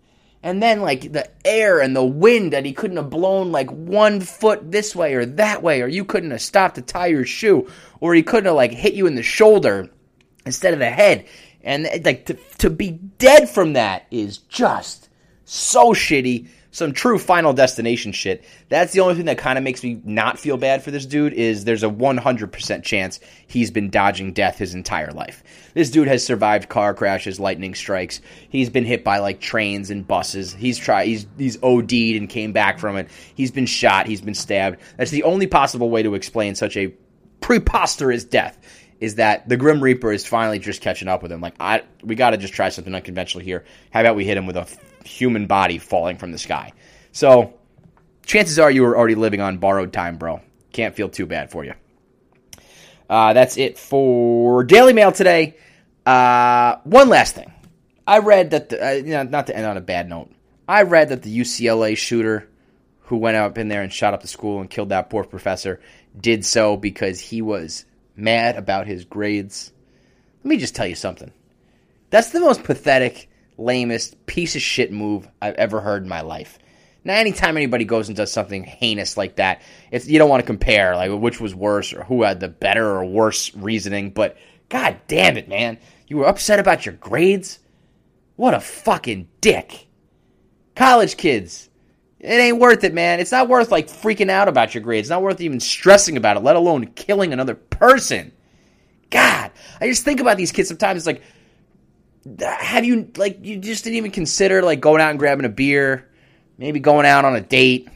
And 0.42 0.62
then, 0.62 0.82
like, 0.82 1.12
the 1.12 1.28
air 1.44 1.80
and 1.80 1.96
the 1.96 2.04
wind 2.04 2.52
that 2.52 2.64
he 2.64 2.72
couldn't 2.72 2.96
have 2.96 3.10
blown, 3.10 3.50
like, 3.50 3.70
one 3.70 4.20
foot 4.20 4.70
this 4.70 4.94
way 4.94 5.14
or 5.14 5.26
that 5.26 5.62
way, 5.62 5.82
or 5.82 5.88
you 5.88 6.04
couldn't 6.04 6.30
have 6.30 6.42
stopped 6.42 6.76
to 6.76 6.82
tie 6.82 7.08
your 7.08 7.24
shoe, 7.24 7.68
or 8.00 8.14
he 8.14 8.22
couldn't 8.22 8.46
have, 8.46 8.54
like, 8.54 8.70
hit 8.70 8.94
you 8.94 9.06
in 9.06 9.16
the 9.16 9.22
shoulder 9.22 9.90
instead 10.46 10.72
of 10.72 10.78
the 10.78 10.90
head. 10.90 11.26
And, 11.62 11.88
like, 12.04 12.26
to, 12.26 12.34
to 12.58 12.70
be 12.70 12.92
dead 12.92 13.48
from 13.48 13.72
that 13.72 14.06
is 14.12 14.38
just 14.38 15.08
so 15.44 15.92
shitty 15.92 16.48
some 16.70 16.92
true 16.92 17.18
final 17.18 17.52
destination 17.52 18.12
shit. 18.12 18.44
That's 18.68 18.92
the 18.92 19.00
only 19.00 19.14
thing 19.14 19.24
that 19.24 19.38
kind 19.38 19.56
of 19.56 19.64
makes 19.64 19.82
me 19.82 20.00
not 20.04 20.38
feel 20.38 20.56
bad 20.56 20.82
for 20.82 20.90
this 20.90 21.06
dude 21.06 21.32
is 21.32 21.64
there's 21.64 21.82
a 21.82 21.88
100% 21.88 22.82
chance 22.82 23.20
he's 23.46 23.70
been 23.70 23.90
dodging 23.90 24.32
death 24.32 24.58
his 24.58 24.74
entire 24.74 25.10
life. 25.10 25.42
This 25.74 25.90
dude 25.90 26.08
has 26.08 26.24
survived 26.24 26.68
car 26.68 26.94
crashes, 26.94 27.40
lightning 27.40 27.74
strikes. 27.74 28.20
He's 28.50 28.70
been 28.70 28.84
hit 28.84 29.02
by 29.02 29.18
like 29.18 29.40
trains 29.40 29.90
and 29.90 30.06
buses. 30.06 30.52
He's 30.52 30.78
tried 30.78 31.06
he's 31.06 31.26
he's 31.38 31.62
OD'd 31.62 31.92
and 31.92 32.28
came 32.28 32.52
back 32.52 32.78
from 32.78 32.96
it. 32.96 33.08
He's 33.34 33.50
been 33.50 33.66
shot, 33.66 34.06
he's 34.06 34.20
been 34.20 34.34
stabbed. 34.34 34.78
That's 34.96 35.10
the 35.10 35.22
only 35.22 35.46
possible 35.46 35.90
way 35.90 36.02
to 36.02 36.14
explain 36.14 36.54
such 36.54 36.76
a 36.76 36.92
preposterous 37.40 38.24
death 38.24 38.58
is 39.00 39.14
that 39.14 39.48
the 39.48 39.56
Grim 39.56 39.80
Reaper 39.82 40.12
is 40.12 40.26
finally 40.26 40.58
just 40.58 40.82
catching 40.82 41.08
up 41.08 41.22
with 41.22 41.30
him. 41.30 41.40
Like, 41.40 41.54
I 41.60 41.82
we 42.02 42.14
got 42.14 42.30
to 42.30 42.36
just 42.36 42.54
try 42.54 42.68
something 42.68 42.94
unconventional 42.94 43.44
here. 43.44 43.64
How 43.90 44.00
about 44.00 44.16
we 44.16 44.24
hit 44.24 44.36
him 44.36 44.46
with 44.46 44.56
a 44.56 44.66
human 45.08 45.46
body 45.46 45.78
falling 45.78 46.16
from 46.16 46.32
the 46.32 46.38
sky. 46.38 46.72
So 47.12 47.54
chances 48.26 48.58
are 48.58 48.70
you 48.70 48.82
were 48.82 48.96
already 48.96 49.14
living 49.14 49.40
on 49.40 49.58
borrowed 49.58 49.92
time, 49.92 50.16
bro. 50.16 50.40
Can't 50.72 50.94
feel 50.94 51.08
too 51.08 51.26
bad 51.26 51.50
for 51.50 51.64
you. 51.64 51.74
Uh, 53.08 53.32
that's 53.32 53.56
it 53.56 53.78
for 53.78 54.64
Daily 54.64 54.92
Mail 54.92 55.12
today. 55.12 55.56
Uh, 56.04 56.76
one 56.84 57.08
last 57.08 57.34
thing. 57.34 57.50
I 58.06 58.18
read 58.18 58.50
that, 58.50 58.68
the, 58.68 58.86
uh, 58.86 58.90
you 58.92 59.12
know, 59.12 59.22
not 59.22 59.46
to 59.48 59.56
end 59.56 59.66
on 59.66 59.76
a 59.76 59.82
bad 59.82 60.08
note, 60.08 60.30
I 60.66 60.82
read 60.82 61.08
that 61.10 61.22
the 61.22 61.38
UCLA 61.40 61.96
shooter 61.96 62.48
who 63.02 63.16
went 63.16 63.36
up 63.36 63.56
in 63.56 63.68
there 63.68 63.82
and 63.82 63.92
shot 63.92 64.12
up 64.12 64.20
the 64.20 64.28
school 64.28 64.60
and 64.60 64.68
killed 64.68 64.90
that 64.90 65.08
poor 65.08 65.24
professor 65.24 65.80
did 66.18 66.44
so 66.44 66.76
because 66.76 67.20
he 67.20 67.40
was 67.40 67.86
mad 68.16 68.56
about 68.56 68.86
his 68.86 69.04
grades. 69.04 69.72
Let 70.44 70.50
me 70.50 70.58
just 70.58 70.74
tell 70.74 70.86
you 70.86 70.94
something. 70.94 71.32
That's 72.10 72.30
the 72.30 72.40
most 72.40 72.64
pathetic 72.64 73.28
lamest 73.58 74.24
piece 74.26 74.56
of 74.56 74.62
shit 74.62 74.92
move 74.92 75.28
I've 75.42 75.56
ever 75.56 75.80
heard 75.80 76.04
in 76.04 76.08
my 76.08 76.22
life. 76.22 76.58
Now, 77.04 77.14
anytime 77.14 77.56
anybody 77.56 77.84
goes 77.84 78.08
and 78.08 78.16
does 78.16 78.32
something 78.32 78.64
heinous 78.64 79.16
like 79.16 79.36
that, 79.36 79.62
you 79.90 80.18
don't 80.18 80.28
want 80.28 80.40
to 80.40 80.46
compare 80.46 80.94
like 80.94 81.10
which 81.10 81.40
was 81.40 81.54
worse 81.54 81.92
or 81.92 82.04
who 82.04 82.22
had 82.22 82.40
the 82.40 82.48
better 82.48 82.86
or 82.86 83.04
worse 83.04 83.54
reasoning, 83.54 84.10
but 84.10 84.36
god 84.68 85.00
damn 85.08 85.36
it, 85.36 85.48
man, 85.48 85.78
you 86.06 86.18
were 86.18 86.26
upset 86.26 86.58
about 86.58 86.86
your 86.86 86.94
grades. 86.94 87.58
What 88.36 88.54
a 88.54 88.60
fucking 88.60 89.28
dick. 89.40 89.86
College 90.74 91.16
kids, 91.16 91.68
it 92.20 92.28
ain't 92.28 92.58
worth 92.58 92.84
it, 92.84 92.94
man. 92.94 93.20
It's 93.20 93.32
not 93.32 93.48
worth 93.48 93.70
like 93.70 93.88
freaking 93.88 94.30
out 94.30 94.48
about 94.48 94.74
your 94.74 94.82
grades. 94.82 95.06
It's 95.06 95.10
not 95.10 95.22
worth 95.22 95.40
even 95.40 95.60
stressing 95.60 96.16
about 96.16 96.36
it, 96.36 96.42
let 96.42 96.56
alone 96.56 96.86
killing 96.88 97.32
another 97.32 97.54
person. 97.54 98.32
God, 99.10 99.50
I 99.80 99.88
just 99.88 100.04
think 100.04 100.20
about 100.20 100.36
these 100.36 100.52
kids 100.52 100.68
sometimes. 100.68 100.98
It's 100.98 101.06
like 101.06 101.22
have 102.40 102.84
you 102.84 103.10
like 103.16 103.44
you 103.44 103.58
just 103.58 103.84
didn't 103.84 103.96
even 103.96 104.10
consider 104.10 104.62
like 104.62 104.80
going 104.80 105.00
out 105.00 105.10
and 105.10 105.18
grabbing 105.18 105.44
a 105.44 105.50
beer, 105.50 106.08
maybe 106.56 106.80
going 106.80 107.06
out 107.06 107.24
on 107.24 107.36
a 107.36 107.40
date? 107.40 107.88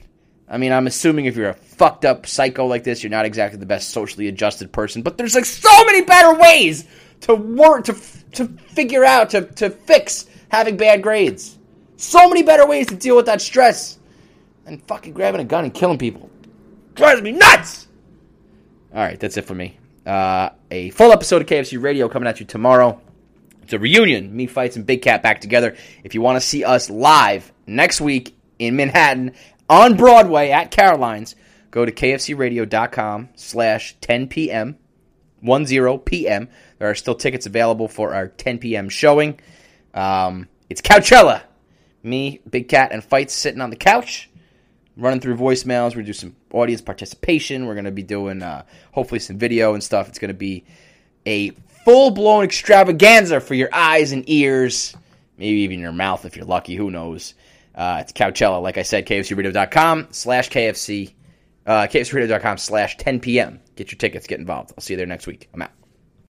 I 0.48 0.58
mean, 0.58 0.72
I'm 0.72 0.86
assuming 0.86 1.26
if 1.26 1.36
you're 1.36 1.50
a 1.50 1.54
fucked 1.54 2.04
up 2.04 2.26
psycho 2.26 2.66
like 2.66 2.84
this, 2.84 3.02
you're 3.02 3.10
not 3.10 3.24
exactly 3.24 3.58
the 3.58 3.66
best 3.66 3.90
socially 3.90 4.28
adjusted 4.28 4.70
person, 4.70 5.02
but 5.02 5.16
there's 5.16 5.34
like 5.34 5.46
so 5.46 5.84
many 5.86 6.02
better 6.02 6.38
ways 6.38 6.86
to 7.22 7.34
work 7.34 7.84
to 7.84 7.94
to 8.32 8.48
figure 8.68 9.04
out 9.04 9.30
to 9.30 9.42
to 9.42 9.70
fix 9.70 10.26
having 10.50 10.76
bad 10.76 11.02
grades. 11.02 11.58
So 11.96 12.28
many 12.28 12.42
better 12.42 12.66
ways 12.66 12.88
to 12.88 12.96
deal 12.96 13.16
with 13.16 13.26
that 13.26 13.40
stress 13.40 13.98
than 14.64 14.78
fucking 14.78 15.12
grabbing 15.12 15.40
a 15.40 15.44
gun 15.44 15.64
and 15.64 15.72
killing 15.72 15.98
people. 15.98 16.28
Drives 16.94 17.22
me 17.22 17.32
nuts. 17.32 17.86
All 18.94 19.00
right, 19.00 19.18
that's 19.18 19.36
it 19.36 19.44
for 19.46 19.54
me. 19.54 19.78
Uh, 20.04 20.50
a 20.70 20.90
full 20.90 21.12
episode 21.12 21.42
of 21.42 21.48
KFC 21.48 21.80
Radio 21.80 22.08
coming 22.08 22.28
at 22.28 22.40
you 22.40 22.46
tomorrow. 22.46 23.00
It's 23.62 23.72
a 23.72 23.78
reunion. 23.78 24.34
Me 24.34 24.46
Feits 24.46 24.76
and 24.76 24.86
Big 24.86 25.02
Cat 25.02 25.22
back 25.22 25.40
together. 25.40 25.76
If 26.04 26.14
you 26.14 26.20
want 26.20 26.36
to 26.36 26.40
see 26.40 26.64
us 26.64 26.90
live 26.90 27.52
next 27.66 28.00
week 28.00 28.36
in 28.58 28.76
Manhattan 28.76 29.34
on 29.68 29.96
Broadway 29.96 30.50
at 30.50 30.70
Caroline's, 30.70 31.34
go 31.70 31.84
to 31.84 31.92
kfcradio.com 31.92 33.30
slash 33.36 33.96
10 34.00 34.28
p.m. 34.28 34.78
10 35.44 35.98
p.m. 36.00 36.48
There 36.78 36.90
are 36.90 36.94
still 36.94 37.14
tickets 37.14 37.46
available 37.46 37.88
for 37.88 38.14
our 38.14 38.28
10 38.28 38.58
p.m. 38.58 38.88
showing. 38.88 39.40
Um, 39.94 40.48
it's 40.68 40.80
Couchella. 40.80 41.42
Me, 42.02 42.40
Big 42.48 42.68
Cat, 42.68 42.90
and 42.92 43.02
Feits 43.04 43.32
sitting 43.32 43.60
on 43.60 43.70
the 43.70 43.76
couch, 43.76 44.28
running 44.96 45.20
through 45.20 45.36
voicemails. 45.36 45.90
We're 45.90 46.02
going 46.02 46.06
to 46.06 46.12
do 46.12 46.12
some 46.14 46.36
audience 46.52 46.80
participation. 46.80 47.66
We're 47.66 47.74
going 47.74 47.84
to 47.84 47.92
be 47.92 48.02
doing 48.02 48.42
uh, 48.42 48.64
hopefully 48.90 49.20
some 49.20 49.38
video 49.38 49.74
and 49.74 49.82
stuff. 49.82 50.08
It's 50.08 50.18
going 50.18 50.30
to 50.30 50.34
be 50.34 50.64
a 51.26 51.52
full 51.84 52.10
blown 52.10 52.44
extravaganza 52.44 53.40
for 53.40 53.54
your 53.54 53.68
eyes 53.72 54.12
and 54.12 54.24
ears, 54.28 54.96
maybe 55.38 55.60
even 55.60 55.78
your 55.78 55.92
mouth 55.92 56.24
if 56.24 56.36
you're 56.36 56.44
lucky. 56.46 56.74
Who 56.76 56.90
knows? 56.90 57.34
Uh, 57.74 57.98
it's 58.00 58.12
Couchella, 58.12 58.60
like 58.62 58.78
I 58.78 58.82
said, 58.82 59.06
kfcradio.com 59.06 60.08
slash 60.10 60.50
KFC, 60.50 61.12
uh, 61.66 61.86
kfcradio.com 61.86 62.58
slash 62.58 62.96
10 62.98 63.20
p.m. 63.20 63.60
Get 63.76 63.90
your 63.90 63.98
tickets, 63.98 64.26
get 64.26 64.40
involved. 64.40 64.72
I'll 64.76 64.82
see 64.82 64.92
you 64.92 64.98
there 64.98 65.06
next 65.06 65.26
week. 65.26 65.48
I'm 65.54 65.62
out. 65.62 65.81